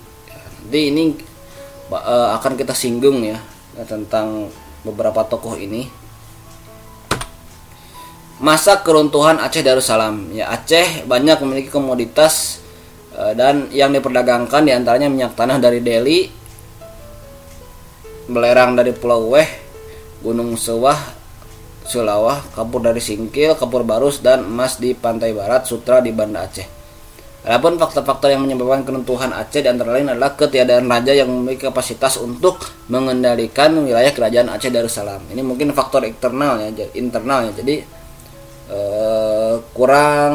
Jadi 0.67 0.81
ini 0.91 1.03
uh, 1.91 2.37
akan 2.39 2.53
kita 2.57 2.73
singgung 2.73 3.21
ya 3.25 3.37
tentang 3.85 4.49
beberapa 4.85 5.25
tokoh 5.25 5.57
ini 5.59 6.05
masa 8.39 8.83
keruntuhan 8.83 9.39
Aceh 9.39 9.63
Darussalam. 9.63 10.31
Ya 10.35 10.51
Aceh 10.51 11.07
banyak 11.07 11.39
memiliki 11.43 11.71
komoditas 11.71 12.59
e, 13.15 13.31
dan 13.35 13.71
yang 13.71 13.95
diperdagangkan 13.95 14.67
di 14.67 14.71
antaranya 14.75 15.07
minyak 15.07 15.39
tanah 15.39 15.57
dari 15.59 15.79
Delhi, 15.79 16.27
belerang 18.27 18.75
dari 18.75 18.91
Pulau 18.91 19.31
Weh, 19.31 19.47
Gunung 20.19 20.59
Sewah, 20.59 20.99
Sulawah, 21.85 22.43
kapur 22.51 22.83
dari 22.83 22.99
Singkil, 22.99 23.55
kapur 23.55 23.87
barus 23.87 24.19
dan 24.19 24.43
emas 24.43 24.81
di 24.81 24.97
pantai 24.97 25.31
barat, 25.31 25.63
sutra 25.69 26.03
di 26.03 26.11
Banda 26.11 26.43
Aceh. 26.43 26.74
Adapun 27.45 27.77
faktor-faktor 27.77 28.33
yang 28.33 28.41
menyebabkan 28.41 28.81
keruntuhan 28.81 29.29
Aceh 29.29 29.61
di 29.61 29.69
antara 29.69 29.93
lain 29.93 30.09
adalah 30.09 30.33
ketiadaan 30.33 30.89
raja 30.89 31.13
yang 31.13 31.29
memiliki 31.29 31.69
kapasitas 31.69 32.17
untuk 32.17 32.57
mengendalikan 32.89 33.69
wilayah 33.85 34.09
kerajaan 34.09 34.49
Aceh 34.49 34.73
Darussalam. 34.73 35.21
Ini 35.29 35.45
mungkin 35.45 35.69
faktor 35.69 36.09
eksternal 36.09 36.57
ya, 36.57 36.89
internal 36.97 37.45
ya. 37.45 37.51
Jadi 37.53 37.75
uh, 38.73 39.61
kurang 39.77 40.33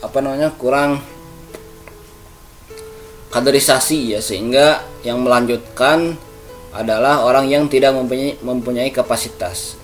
apa 0.00 0.18
namanya 0.24 0.56
kurang 0.56 1.04
kaderisasi 3.28 4.16
ya 4.16 4.24
sehingga 4.24 4.80
yang 5.04 5.20
melanjutkan 5.20 6.16
adalah 6.72 7.28
orang 7.28 7.44
yang 7.52 7.68
tidak 7.68 7.92
mempunyai, 7.92 8.40
mempunyai 8.40 8.88
kapasitas 8.88 9.79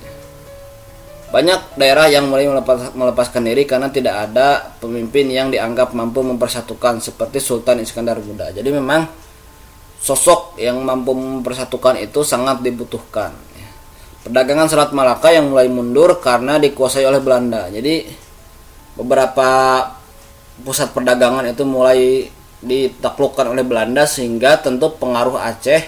banyak 1.26 1.74
daerah 1.74 2.06
yang 2.06 2.30
mulai 2.30 2.46
melepas, 2.46 2.94
melepaskan 2.94 3.42
diri 3.42 3.66
karena 3.66 3.90
tidak 3.90 4.30
ada 4.30 4.76
pemimpin 4.78 5.26
yang 5.26 5.50
dianggap 5.50 5.90
mampu 5.90 6.22
mempersatukan 6.22 7.02
seperti 7.02 7.42
Sultan 7.42 7.82
Iskandar 7.82 8.22
Muda 8.22 8.54
jadi 8.54 8.70
memang 8.70 9.10
sosok 9.98 10.54
yang 10.62 10.78
mampu 10.86 11.12
mempersatukan 11.18 11.98
itu 11.98 12.22
sangat 12.22 12.62
dibutuhkan 12.62 13.34
perdagangan 14.26 14.66
Selat 14.66 14.90
Malaka 14.90 15.30
yang 15.30 15.54
mulai 15.54 15.70
mundur 15.70 16.18
karena 16.18 16.58
dikuasai 16.58 17.06
oleh 17.06 17.22
Belanda. 17.22 17.70
Jadi 17.70 18.10
beberapa 18.98 19.46
pusat 20.66 20.90
perdagangan 20.90 21.46
itu 21.46 21.62
mulai 21.62 22.26
ditaklukkan 22.58 23.54
oleh 23.54 23.62
Belanda 23.62 24.02
sehingga 24.02 24.58
tentu 24.58 24.90
pengaruh 24.98 25.38
Aceh, 25.38 25.82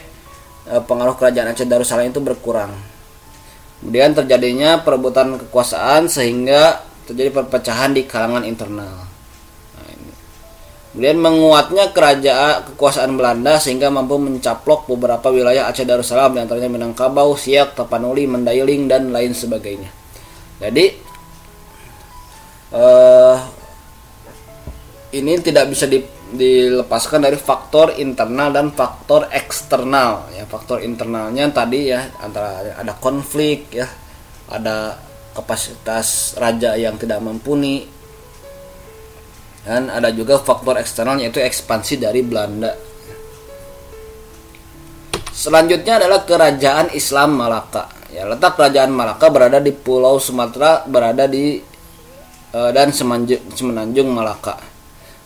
eh, 0.71 0.83
pengaruh 0.87 1.19
kerajaan 1.19 1.51
Aceh 1.51 1.67
Darussalam 1.67 2.07
itu 2.07 2.23
berkurang. 2.23 2.71
Kemudian 3.79 4.11
terjadinya 4.15 4.83
perebutan 4.83 5.39
kekuasaan 5.39 6.11
sehingga 6.11 6.83
terjadi 7.07 7.31
perpecahan 7.31 7.95
di 7.95 8.05
kalangan 8.05 8.43
internal. 8.43 9.09
Kemudian 10.99 11.21
menguatnya 11.23 11.95
kerajaan 11.95 12.75
kekuasaan 12.75 13.15
Belanda 13.15 13.61
sehingga 13.63 13.87
mampu 13.87 14.19
mencaplok 14.19 14.91
beberapa 14.91 15.31
wilayah 15.31 15.71
Aceh 15.71 15.87
Darussalam 15.87 16.35
di 16.35 16.43
antaranya 16.43 16.67
Minangkabau, 16.67 17.39
Siak, 17.39 17.79
Tapanuli, 17.79 18.27
Mandailing 18.27 18.91
dan 18.91 19.15
lain 19.15 19.31
sebagainya. 19.31 19.87
Jadi 20.59 20.99
uh, 22.75 23.37
ini 25.15 25.39
tidak 25.39 25.71
bisa 25.71 25.87
di, 25.87 26.03
dilepaskan 26.29 27.25
dari 27.25 27.41
faktor 27.41 27.97
internal 27.97 28.53
dan 28.53 28.69
faktor 28.77 29.33
eksternal. 29.33 30.29
Ya, 30.37 30.45
faktor 30.45 30.85
internalnya 30.85 31.49
tadi 31.49 31.89
ya 31.89 32.13
antara 32.21 32.77
ada 32.77 32.93
konflik 33.01 33.73
ya, 33.73 33.89
ada 34.53 35.01
kapasitas 35.33 36.37
raja 36.37 36.77
yang 36.77 37.01
tidak 37.01 37.23
mumpuni, 37.25 37.87
dan 39.65 39.89
ada 39.89 40.13
juga 40.13 40.37
faktor 40.41 40.77
eksternal 40.77 41.21
yaitu 41.21 41.41
ekspansi 41.41 42.01
dari 42.01 42.21
Belanda. 42.21 42.77
Selanjutnya 45.33 46.03
adalah 46.03 46.27
kerajaan 46.27 46.91
Islam 46.99 47.39
Malaka. 47.39 47.87
Ya 48.11 48.27
letak 48.27 48.59
kerajaan 48.59 48.91
Malaka 48.91 49.31
berada 49.31 49.63
di 49.63 49.71
Pulau 49.71 50.19
Sumatera 50.19 50.83
berada 50.83 51.29
di 51.31 51.63
uh, 52.57 52.71
dan 52.75 52.91
Semenanjung 52.91 54.09
Malaka 54.11 54.78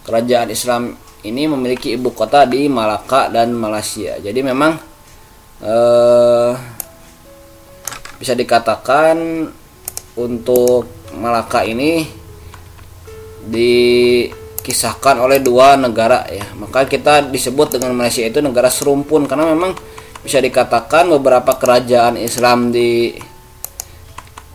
kerajaan 0.02 0.50
Islam 0.50 0.96
ini 1.22 1.46
memiliki 1.46 1.94
ibu 1.94 2.10
kota 2.10 2.42
di 2.46 2.66
Malaka 2.66 3.30
dan 3.30 3.54
Malaysia. 3.54 4.18
Jadi 4.18 4.40
memang 4.42 4.74
uh, 5.62 6.52
bisa 8.18 8.34
dikatakan 8.34 9.46
untuk 10.18 10.86
Malaka 11.14 11.62
ini 11.62 12.06
dikisahkan 13.46 15.18
oleh 15.22 15.38
dua 15.38 15.78
negara 15.78 16.26
ya. 16.26 16.46
Maka 16.58 16.86
kita 16.86 17.30
disebut 17.30 17.78
dengan 17.78 17.94
Malaysia 17.94 18.26
itu 18.26 18.42
negara 18.42 18.70
serumpun 18.70 19.30
karena 19.30 19.50
memang 19.50 19.74
bisa 20.22 20.38
dikatakan 20.38 21.10
beberapa 21.18 21.54
kerajaan 21.58 22.14
Islam 22.18 22.70
di 22.70 23.14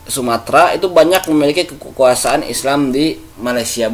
Sumatera 0.07 0.71
itu 0.71 0.87
banyak 0.87 1.27
memiliki 1.27 1.67
kekuasaan 1.67 2.47
Islam 2.47 2.95
di 2.95 3.19
Malaysia 3.43 3.91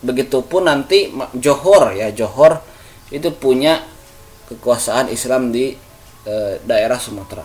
begitupun 0.00 0.68
nanti 0.68 1.12
Johor 1.36 1.92
ya 1.92 2.08
Johor 2.12 2.60
itu 3.12 3.28
punya 3.36 3.84
kekuasaan 4.48 5.12
Islam 5.12 5.52
di 5.52 5.76
e, 6.24 6.34
daerah 6.64 6.96
Sumatera 6.96 7.44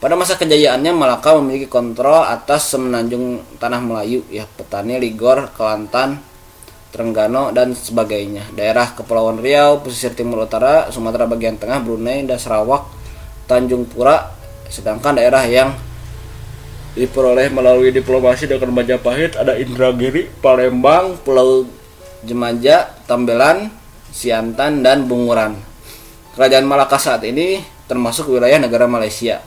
pada 0.00 0.16
masa 0.16 0.40
kejayaannya 0.40 0.96
Malaka 0.96 1.36
memiliki 1.36 1.68
kontrol 1.68 2.24
atas 2.24 2.72
semenanjung 2.72 3.44
tanah 3.60 3.80
Melayu 3.84 4.24
ya 4.32 4.48
petani 4.48 4.96
Ligor 4.96 5.52
Kelantan 5.52 6.30
Trenggano 6.90 7.54
dan 7.54 7.70
sebagainya. 7.70 8.50
Daerah 8.50 8.90
Kepulauan 8.98 9.38
Riau, 9.38 9.78
pesisir 9.78 10.10
timur 10.10 10.42
utara, 10.42 10.90
Sumatera 10.90 11.22
bagian 11.22 11.54
tengah, 11.54 11.78
Brunei 11.78 12.26
dan 12.26 12.34
Sarawak, 12.34 12.90
Tanjung 13.46 13.86
Pura, 13.86 14.26
sedangkan 14.66 15.14
daerah 15.14 15.46
yang 15.46 15.70
diperoleh 16.98 17.46
melalui 17.54 17.94
diplomasi 17.94 18.50
dengan 18.50 18.74
Majapahit 18.74 19.38
ada 19.38 19.54
Indragiri, 19.54 20.26
Palembang, 20.42 21.14
Pulau 21.22 21.62
Jemaja, 22.26 22.92
Tambelan, 23.08 23.72
Siantan 24.10 24.84
dan 24.84 25.06
Bunguran. 25.06 25.56
Kerajaan 26.36 26.66
Malaka 26.66 27.00
saat 27.00 27.24
ini 27.26 27.60
termasuk 27.86 28.30
wilayah 28.30 28.60
negara 28.60 28.86
Malaysia. 28.86 29.42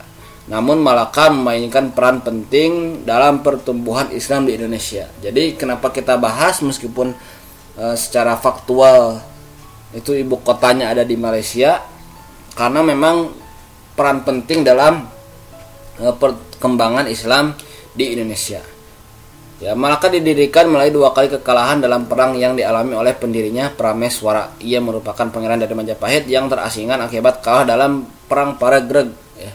Namun 0.49 0.83
Malaka 0.83 1.31
memainkan 1.31 1.95
peran 1.95 2.19
penting 2.19 3.03
dalam 3.07 3.39
pertumbuhan 3.45 4.11
Islam 4.11 4.49
di 4.49 4.59
Indonesia. 4.59 5.07
Jadi 5.23 5.55
kenapa 5.55 5.93
kita 5.93 6.19
bahas 6.19 6.59
meskipun 6.59 7.15
Eh, 7.73 7.97
secara 7.97 8.37
faktual 8.37 9.17
itu 9.97 10.13
ibu 10.13 10.37
kotanya 10.45 10.93
ada 10.93 11.01
di 11.01 11.17
Malaysia 11.17 11.81
karena 12.53 12.85
memang 12.85 13.33
peran 13.97 14.21
penting 14.21 14.61
dalam 14.65 15.05
uh, 16.01 16.13
perkembangan 16.17 17.09
Islam 17.09 17.57
di 17.97 18.13
Indonesia. 18.13 18.61
Ya, 19.61 19.77
Malaka 19.77 20.09
didirikan 20.09 20.67
melalui 20.67 20.91
dua 20.91 21.13
kali 21.13 21.29
kekalahan 21.29 21.79
dalam 21.79 22.09
perang 22.09 22.33
yang 22.35 22.57
dialami 22.57 22.97
oleh 22.97 23.13
pendirinya 23.13 23.69
Prameswara. 23.69 24.57
Ia 24.59 24.81
merupakan 24.81 25.29
pangeran 25.29 25.61
dari 25.61 25.71
Majapahit 25.77 26.25
yang 26.27 26.49
terasingan 26.49 26.99
akibat 26.99 27.45
kalah 27.45 27.63
dalam 27.63 28.03
perang 28.25 28.57
Paragreg 28.57 29.13
ya, 29.39 29.51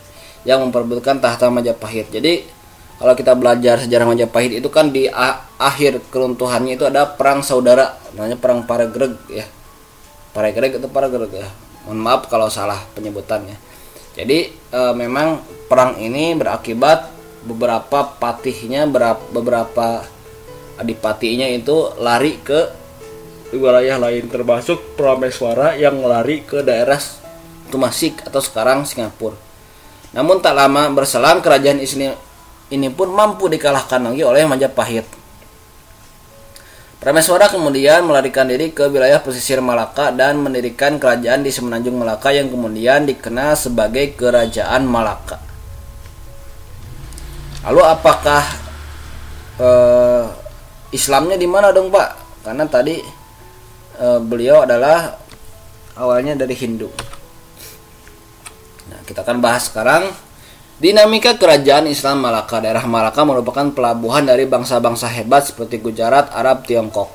yang 0.49 0.65
memperebutkan 0.65 1.19
tahta 1.19 1.51
Majapahit. 1.51 2.09
Jadi 2.15 2.47
kalau 2.99 3.15
kita 3.15 3.33
belajar 3.39 3.79
sejarah 3.87 4.07
Majapahit 4.11 4.59
itu 4.59 4.69
kan 4.69 4.91
di 4.91 5.07
akhir 5.59 6.11
keruntuhannya 6.11 6.75
itu 6.75 6.85
ada 6.87 7.07
perang 7.07 7.47
saudara 7.47 7.95
namanya 8.15 8.35
perang 8.35 8.67
Paregreg 8.67 9.15
ya 9.31 9.47
Paregreg 10.35 10.83
itu 10.83 10.89
Paregreg 10.91 11.31
ya 11.31 11.49
mohon 11.87 12.03
maaf 12.03 12.27
kalau 12.27 12.51
salah 12.51 12.83
penyebutannya 12.99 13.55
jadi 14.19 14.51
e, 14.51 14.81
memang 14.99 15.43
perang 15.71 15.95
ini 16.03 16.35
berakibat 16.35 17.18
beberapa 17.47 18.19
patihnya 18.19 18.89
beberapa 19.31 20.03
adipatinya 20.79 21.47
itu 21.51 21.95
lari 21.99 22.39
ke 22.43 22.71
wilayah 23.55 23.97
lain 23.97 24.29
termasuk 24.29 24.99
Prameswara 24.99 25.75
yang 25.79 25.99
lari 26.05 26.45
ke 26.45 26.61
daerah 26.61 27.01
Tumasik 27.69 28.25
atau 28.25 28.41
sekarang 28.41 28.89
Singapura. 28.89 29.37
Namun 30.17 30.41
tak 30.41 30.57
lama 30.57 30.89
berselang 30.89 31.45
kerajaan 31.45 31.85
ini, 31.85 32.09
ini 32.73 32.89
pun 32.89 33.13
mampu 33.13 33.45
dikalahkan 33.53 34.09
lagi 34.09 34.25
oleh 34.25 34.49
Majapahit. 34.49 35.05
Prameswara 36.99 37.47
kemudian 37.53 38.09
melarikan 38.09 38.49
diri 38.49 38.75
ke 38.75 38.89
wilayah 38.89 39.23
pesisir 39.23 39.61
Malaka 39.61 40.11
dan 40.11 40.41
mendirikan 40.41 40.97
kerajaan 40.99 41.47
di 41.47 41.53
semenanjung 41.53 41.95
Malaka 41.95 42.35
yang 42.35 42.51
kemudian 42.51 43.07
dikenal 43.07 43.55
sebagai 43.55 44.17
Kerajaan 44.19 44.83
Malaka. 44.83 45.48
Lalu 47.69 47.81
apakah 47.85 48.43
uh, 49.61 50.25
Islamnya 50.89 51.37
di 51.37 51.45
mana 51.45 51.69
dong 51.69 51.93
Pak? 51.93 52.41
Karena 52.49 52.65
tadi 52.65 52.97
uh, 54.01 54.17
beliau 54.25 54.65
adalah 54.65 55.13
awalnya 56.01 56.33
dari 56.33 56.57
Hindu. 56.57 56.89
Nah, 58.89 59.05
kita 59.05 59.21
akan 59.21 59.45
bahas 59.45 59.69
sekarang 59.69 60.09
Dinamika 60.79 61.35
kerajaan 61.35 61.91
Islam 61.91 62.23
Malaka 62.23 62.63
Daerah 62.63 62.87
Malaka 62.87 63.27
merupakan 63.27 63.67
pelabuhan 63.75 64.23
dari 64.23 64.47
bangsa-bangsa 64.47 65.11
hebat 65.11 65.51
seperti 65.51 65.83
Gujarat, 65.83 66.31
Arab, 66.31 66.63
Tiongkok. 66.71 67.11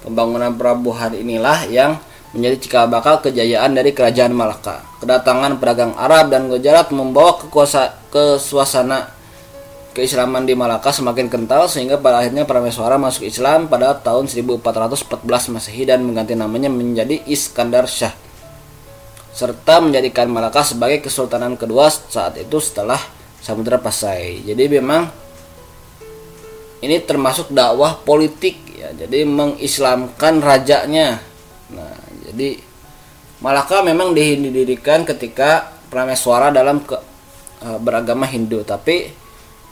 Pembangunan 0.00 0.56
pelabuhan 0.56 1.12
inilah 1.12 1.68
yang 1.68 2.00
menjadi 2.32 2.56
cikal 2.56 2.88
bakal 2.88 3.20
kejayaan 3.20 3.76
dari 3.76 3.92
kerajaan 3.92 4.32
Malaka. 4.32 4.80
Kedatangan 5.04 5.60
pedagang 5.60 5.92
Arab 5.92 6.32
dan 6.32 6.48
Gujarat 6.48 6.88
membawa 6.88 7.36
kekuasa 7.36 8.00
ke 8.08 8.40
suasana 8.40 9.12
keislaman 9.92 10.48
di 10.48 10.56
Malaka 10.56 10.90
semakin 10.90 11.28
kental 11.28 11.68
sehingga 11.68 12.00
pada 12.00 12.24
akhirnya 12.24 12.48
Prameswara 12.48 12.96
masuk 12.96 13.28
Islam 13.28 13.68
pada 13.68 13.92
tahun 13.96 14.28
1414 14.28 15.52
Masehi 15.52 15.84
dan 15.84 16.00
mengganti 16.02 16.32
namanya 16.32 16.72
menjadi 16.72 17.20
Iskandar 17.28 17.84
Shah 17.84 18.12
serta 19.32 19.80
menjadikan 19.80 20.28
Malaka 20.28 20.60
sebagai 20.60 21.00
kesultanan 21.00 21.56
kedua 21.56 21.88
saat 21.88 22.36
itu 22.36 22.60
setelah 22.60 23.00
Samudra 23.40 23.80
Pasai. 23.80 24.44
Jadi 24.44 24.64
memang 24.68 25.08
ini 26.84 27.00
termasuk 27.02 27.50
dakwah 27.50 27.96
politik 27.96 28.76
ya. 28.76 28.92
Jadi 28.92 29.24
mengislamkan 29.24 30.38
rajanya. 30.38 31.18
Nah, 31.72 31.96
jadi 32.28 32.60
Malaka 33.42 33.82
memang 33.82 34.14
didirikan 34.14 35.02
ketika 35.02 35.74
Prameswara 35.90 36.54
dalam 36.54 36.84
ke, 36.86 36.94
e, 37.58 37.68
beragama 37.82 38.24
Hindu, 38.30 38.62
tapi 38.62 39.10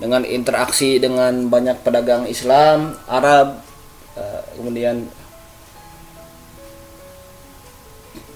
dengan 0.00 0.24
interaksi 0.24 0.96
dengan 0.96 1.52
banyak 1.52 1.84
pedagang 1.84 2.24
Islam, 2.24 2.96
Arab, 3.04 3.60
e, 4.16 4.24
kemudian 4.56 5.04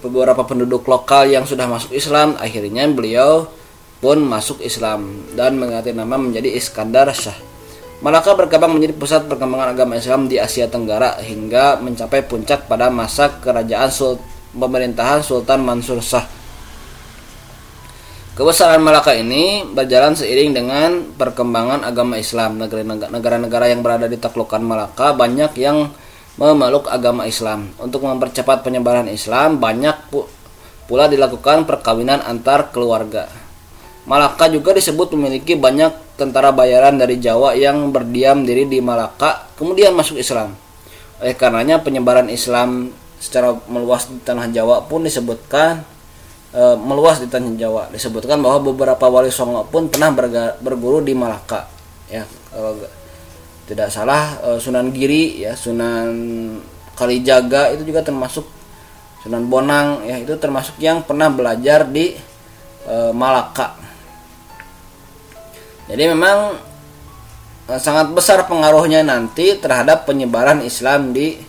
beberapa 0.05 0.45
penduduk 0.45 0.85
lokal 0.85 1.33
yang 1.33 1.49
sudah 1.49 1.65
masuk 1.65 1.97
Islam 1.97 2.37
akhirnya 2.37 2.85
beliau 2.93 3.49
pun 4.05 4.21
masuk 4.21 4.61
Islam 4.61 5.25
dan 5.33 5.57
mengganti 5.57 5.97
nama 5.97 6.21
menjadi 6.21 6.53
Iskandar 6.53 7.09
Shah. 7.17 7.35
Malaka 8.05 8.37
berkembang 8.37 8.77
menjadi 8.77 8.93
pusat 8.93 9.25
perkembangan 9.25 9.73
agama 9.73 9.97
Islam 9.97 10.29
di 10.29 10.37
Asia 10.37 10.69
Tenggara 10.69 11.17
hingga 11.25 11.81
mencapai 11.81 12.21
puncak 12.29 12.69
pada 12.69 12.93
masa 12.93 13.41
kerajaan 13.41 13.89
pemerintahan 14.53 15.25
Sultan 15.25 15.65
Mansur 15.65 16.05
Shah. 16.05 16.44
Kebesaran 18.35 18.83
Malaka 18.83 19.15
ini 19.15 19.63
berjalan 19.63 20.19
seiring 20.19 20.51
dengan 20.59 21.15
perkembangan 21.15 21.87
agama 21.87 22.19
Islam. 22.19 22.59
Negara-negara 22.59 23.71
yang 23.71 23.79
berada 23.79 24.11
di 24.11 24.19
taklukan 24.19 24.59
Malaka 24.59 25.15
banyak 25.15 25.55
yang 25.55 25.95
memeluk 26.35 26.91
agama 26.91 27.31
Islam. 27.31 27.71
Untuk 27.79 28.03
mempercepat 28.03 28.67
penyebaran 28.67 29.07
Islam, 29.07 29.63
banyak 29.63 30.11
pula 30.91 31.07
dilakukan 31.07 31.63
perkawinan 31.63 32.27
antar 32.27 32.75
keluarga. 32.75 33.31
Malaka 34.03 34.51
juga 34.51 34.75
disebut 34.75 35.15
memiliki 35.15 35.55
banyak 35.55 36.19
tentara 36.19 36.51
bayaran 36.51 36.99
dari 36.99 37.23
Jawa 37.23 37.55
yang 37.55 37.95
berdiam 37.95 38.43
diri 38.43 38.67
di 38.67 38.83
Malaka, 38.83 39.47
kemudian 39.55 39.95
masuk 39.95 40.19
Islam. 40.19 40.59
Oleh 41.23 41.39
karenanya 41.39 41.79
penyebaran 41.87 42.27
Islam 42.27 42.91
secara 43.23 43.55
meluas 43.71 44.11
di 44.11 44.19
tanah 44.27 44.51
Jawa 44.51 44.91
pun 44.91 45.07
disebutkan 45.07 45.87
e, 46.55 46.63
meluas 46.79 47.19
di 47.19 47.27
tanah 47.27 47.59
Jawa. 47.59 47.91
Disebutkan 47.91 48.39
bahwa 48.39 48.71
beberapa 48.71 49.11
wali 49.11 49.35
songo 49.35 49.67
pun 49.67 49.91
pernah 49.91 50.15
berguru 50.63 51.03
di 51.03 51.13
Malaka. 51.13 51.67
Ya, 52.07 52.23
kalau 52.55 52.79
tidak 53.65 53.89
salah 53.89 54.37
uh, 54.45 54.59
Sunan 54.61 54.93
Giri 54.93 55.41
ya 55.41 55.57
Sunan 55.57 56.13
Kalijaga 56.95 57.73
itu 57.73 57.83
juga 57.89 58.05
termasuk 58.05 58.45
Sunan 59.25 59.49
Bonang 59.49 60.05
ya 60.05 60.21
itu 60.21 60.37
termasuk 60.37 60.77
yang 60.79 61.03
pernah 61.03 61.33
belajar 61.33 61.89
di 61.89 62.13
uh, 62.85 63.13
Malaka 63.17 63.81
jadi 65.89 66.13
memang 66.13 66.57
sangat 67.81 68.13
besar 68.13 68.45
pengaruhnya 68.45 69.01
nanti 69.01 69.57
terhadap 69.57 70.05
penyebaran 70.05 70.61
Islam 70.61 71.17
di 71.17 71.41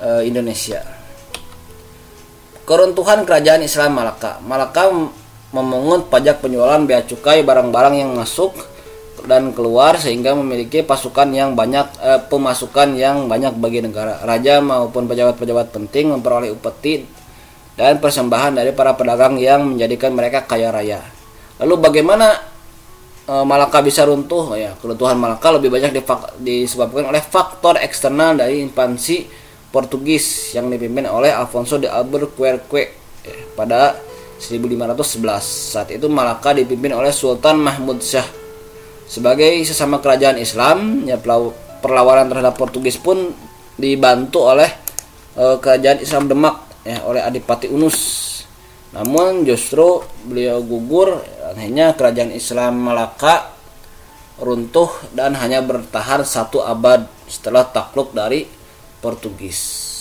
uh, 0.00 0.24
Indonesia 0.24 0.80
keruntuhan 2.64 3.26
kerajaan 3.26 3.62
Islam 3.66 3.98
Malaka 3.98 4.38
Malaka 4.44 4.90
memungut 5.52 6.08
pajak 6.08 6.40
penjualan 6.40 6.80
bea 6.88 7.04
cukai 7.04 7.44
barang-barang 7.44 7.94
yang 8.00 8.10
masuk 8.16 8.56
dan 9.28 9.54
keluar 9.54 10.00
sehingga 10.00 10.34
memiliki 10.34 10.82
pasukan 10.82 11.30
yang 11.30 11.54
banyak 11.54 11.86
eh, 12.02 12.20
pemasukan 12.26 12.98
yang 12.98 13.30
banyak 13.30 13.54
bagi 13.60 13.84
negara. 13.84 14.18
Raja 14.24 14.58
maupun 14.58 15.06
pejabat-pejabat 15.06 15.70
penting 15.70 16.10
memperoleh 16.10 16.50
upeti 16.50 17.06
dan 17.78 18.02
persembahan 18.02 18.58
dari 18.58 18.74
para 18.74 18.92
pedagang 18.98 19.38
yang 19.38 19.62
menjadikan 19.76 20.12
mereka 20.12 20.42
kaya 20.44 20.74
raya. 20.74 20.98
Lalu 21.62 21.74
bagaimana 21.78 22.34
eh, 23.30 23.44
Malaka 23.46 23.78
bisa 23.84 24.02
runtuh? 24.08 24.56
Oh 24.56 24.58
ya, 24.58 24.74
keruntuhan 24.82 25.14
Malaka 25.14 25.54
lebih 25.54 25.70
banyak 25.70 25.94
disebabkan 26.42 27.06
oleh 27.06 27.22
faktor 27.22 27.78
eksternal 27.78 28.34
dari 28.40 28.58
invasi 28.64 29.41
Portugis 29.72 30.52
yang 30.52 30.68
dipimpin 30.68 31.08
oleh 31.08 31.32
Alfonso 31.32 31.80
de 31.80 31.88
Albuquerque 31.88 32.92
eh, 33.24 33.40
pada 33.56 33.96
1511. 34.36 35.16
Saat 35.72 35.88
itu 35.96 36.06
Malaka 36.12 36.52
dipimpin 36.52 36.92
oleh 36.92 37.10
Sultan 37.10 37.58
Mahmud 37.58 38.04
Shah 38.04 38.42
sebagai 39.12 39.60
sesama 39.68 40.00
kerajaan 40.00 40.40
Islam, 40.40 41.04
ya 41.04 41.20
perlawanan 41.84 42.32
terhadap 42.32 42.56
Portugis 42.56 42.96
pun 42.96 43.28
dibantu 43.76 44.48
oleh 44.48 44.72
e, 45.36 45.60
kerajaan 45.60 46.00
Islam 46.00 46.32
Demak 46.32 46.80
ya 46.80 47.04
oleh 47.04 47.20
Adipati 47.20 47.68
Unus. 47.68 48.30
Namun 48.96 49.44
justru 49.44 50.00
beliau 50.24 50.64
gugur 50.64 51.20
akhirnya 51.44 51.92
kerajaan 51.92 52.32
Islam 52.32 52.88
Malaka 52.88 53.52
runtuh 54.40 54.88
dan 55.12 55.36
hanya 55.36 55.60
bertahan 55.60 56.24
satu 56.24 56.64
abad 56.64 57.04
setelah 57.28 57.68
takluk 57.68 58.16
dari 58.16 58.48
Portugis. 59.02 59.58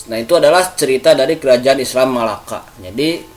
Nah 0.07 0.21
itu 0.21 0.37
adalah 0.37 0.77
cerita 0.77 1.17
dari 1.17 1.41
kerajaan 1.41 1.81
Islam 1.81 2.13
Malaka. 2.21 2.61
Jadi 2.77 3.31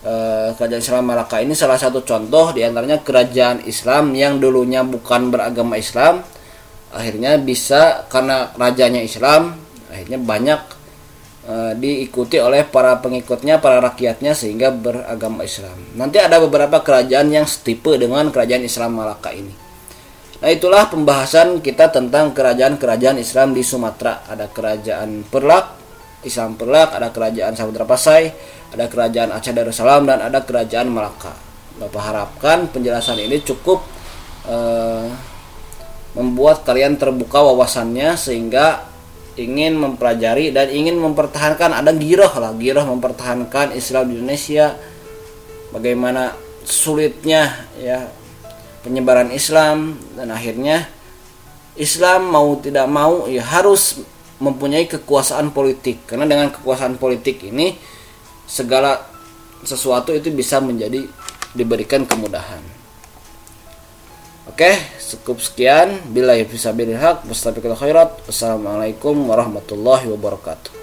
Eh, 0.00 0.50
kerajaan 0.56 0.80
Islam 0.80 1.12
Malaka 1.12 1.44
ini 1.44 1.52
salah 1.52 1.76
satu 1.76 2.00
contoh 2.00 2.56
di 2.56 2.64
antaranya 2.64 3.04
kerajaan 3.04 3.68
Islam 3.68 4.16
yang 4.16 4.40
dulunya 4.40 4.80
bukan 4.80 5.28
beragama 5.28 5.76
Islam 5.76 6.24
akhirnya 6.88 7.36
bisa 7.36 8.08
karena 8.08 8.48
rajanya 8.56 9.04
Islam 9.04 9.60
akhirnya 9.92 10.16
banyak 10.16 10.60
e, 11.46 11.54
diikuti 11.78 12.40
oleh 12.40 12.64
para 12.64 12.96
pengikutnya 12.98 13.60
para 13.60 13.78
rakyatnya 13.78 14.32
sehingga 14.34 14.72
beragama 14.72 15.44
Islam 15.46 15.76
nanti 15.94 16.16
ada 16.16 16.40
beberapa 16.42 16.82
kerajaan 16.82 17.30
yang 17.30 17.46
setipe 17.46 17.94
dengan 17.94 18.32
kerajaan 18.34 18.66
Islam 18.66 18.98
Malaka 18.98 19.30
ini 19.30 19.52
nah 20.40 20.48
itulah 20.48 20.88
pembahasan 20.88 21.60
kita 21.60 21.92
tentang 21.92 22.32
kerajaan-kerajaan 22.32 23.20
Islam 23.20 23.52
di 23.52 23.60
Sumatera 23.60 24.24
ada 24.24 24.48
kerajaan 24.48 25.28
Perlak 25.28 25.66
Islam 26.24 26.56
Perlak 26.56 26.96
ada 26.96 27.12
kerajaan 27.12 27.52
Samudra 27.56 27.84
Pasai 27.84 28.32
ada 28.70 28.86
kerajaan 28.86 29.34
Aceh 29.34 29.50
Darussalam 29.50 30.06
dan 30.06 30.22
ada 30.22 30.46
kerajaan 30.46 30.88
Malaka. 30.90 31.34
Bapak 31.80 32.02
harapkan 32.02 32.58
penjelasan 32.70 33.18
ini 33.18 33.42
cukup 33.42 33.82
eh, 34.46 35.06
membuat 36.14 36.66
kalian 36.66 36.98
terbuka 36.98 37.40
wawasannya 37.40 38.18
sehingga 38.18 38.86
ingin 39.38 39.78
mempelajari 39.78 40.50
dan 40.50 40.68
ingin 40.68 40.98
mempertahankan 40.98 41.70
ada 41.70 41.94
giroh 41.94 42.30
lah 42.36 42.52
giroh 42.58 42.84
mempertahankan 42.84 43.72
Islam 43.72 44.10
di 44.10 44.18
Indonesia 44.18 44.74
bagaimana 45.70 46.34
sulitnya 46.66 47.70
ya 47.78 48.10
penyebaran 48.80 49.30
Islam 49.32 50.00
dan 50.16 50.32
akhirnya 50.32 50.88
Islam 51.76 52.32
mau 52.32 52.56
tidak 52.58 52.86
mau 52.90 53.28
ya 53.28 53.44
harus 53.44 54.00
mempunyai 54.40 54.88
kekuasaan 54.88 55.52
politik 55.52 56.08
karena 56.08 56.24
dengan 56.24 56.48
kekuasaan 56.48 56.96
politik 56.96 57.44
ini 57.44 57.76
segala 58.48 59.04
sesuatu 59.62 60.16
itu 60.16 60.32
bisa 60.32 60.58
menjadi 60.58 61.04
diberikan 61.52 62.08
kemudahan. 62.08 62.62
Oke, 64.48 64.74
cukup 64.98 65.38
sekian. 65.38 66.00
Bila 66.10 66.34
ya 66.34 66.42
bisa 66.42 66.74
hak, 66.74 67.22
khairat. 67.78 68.26
Wassalamualaikum 68.26 69.14
warahmatullahi 69.30 70.10
wabarakatuh. 70.10 70.79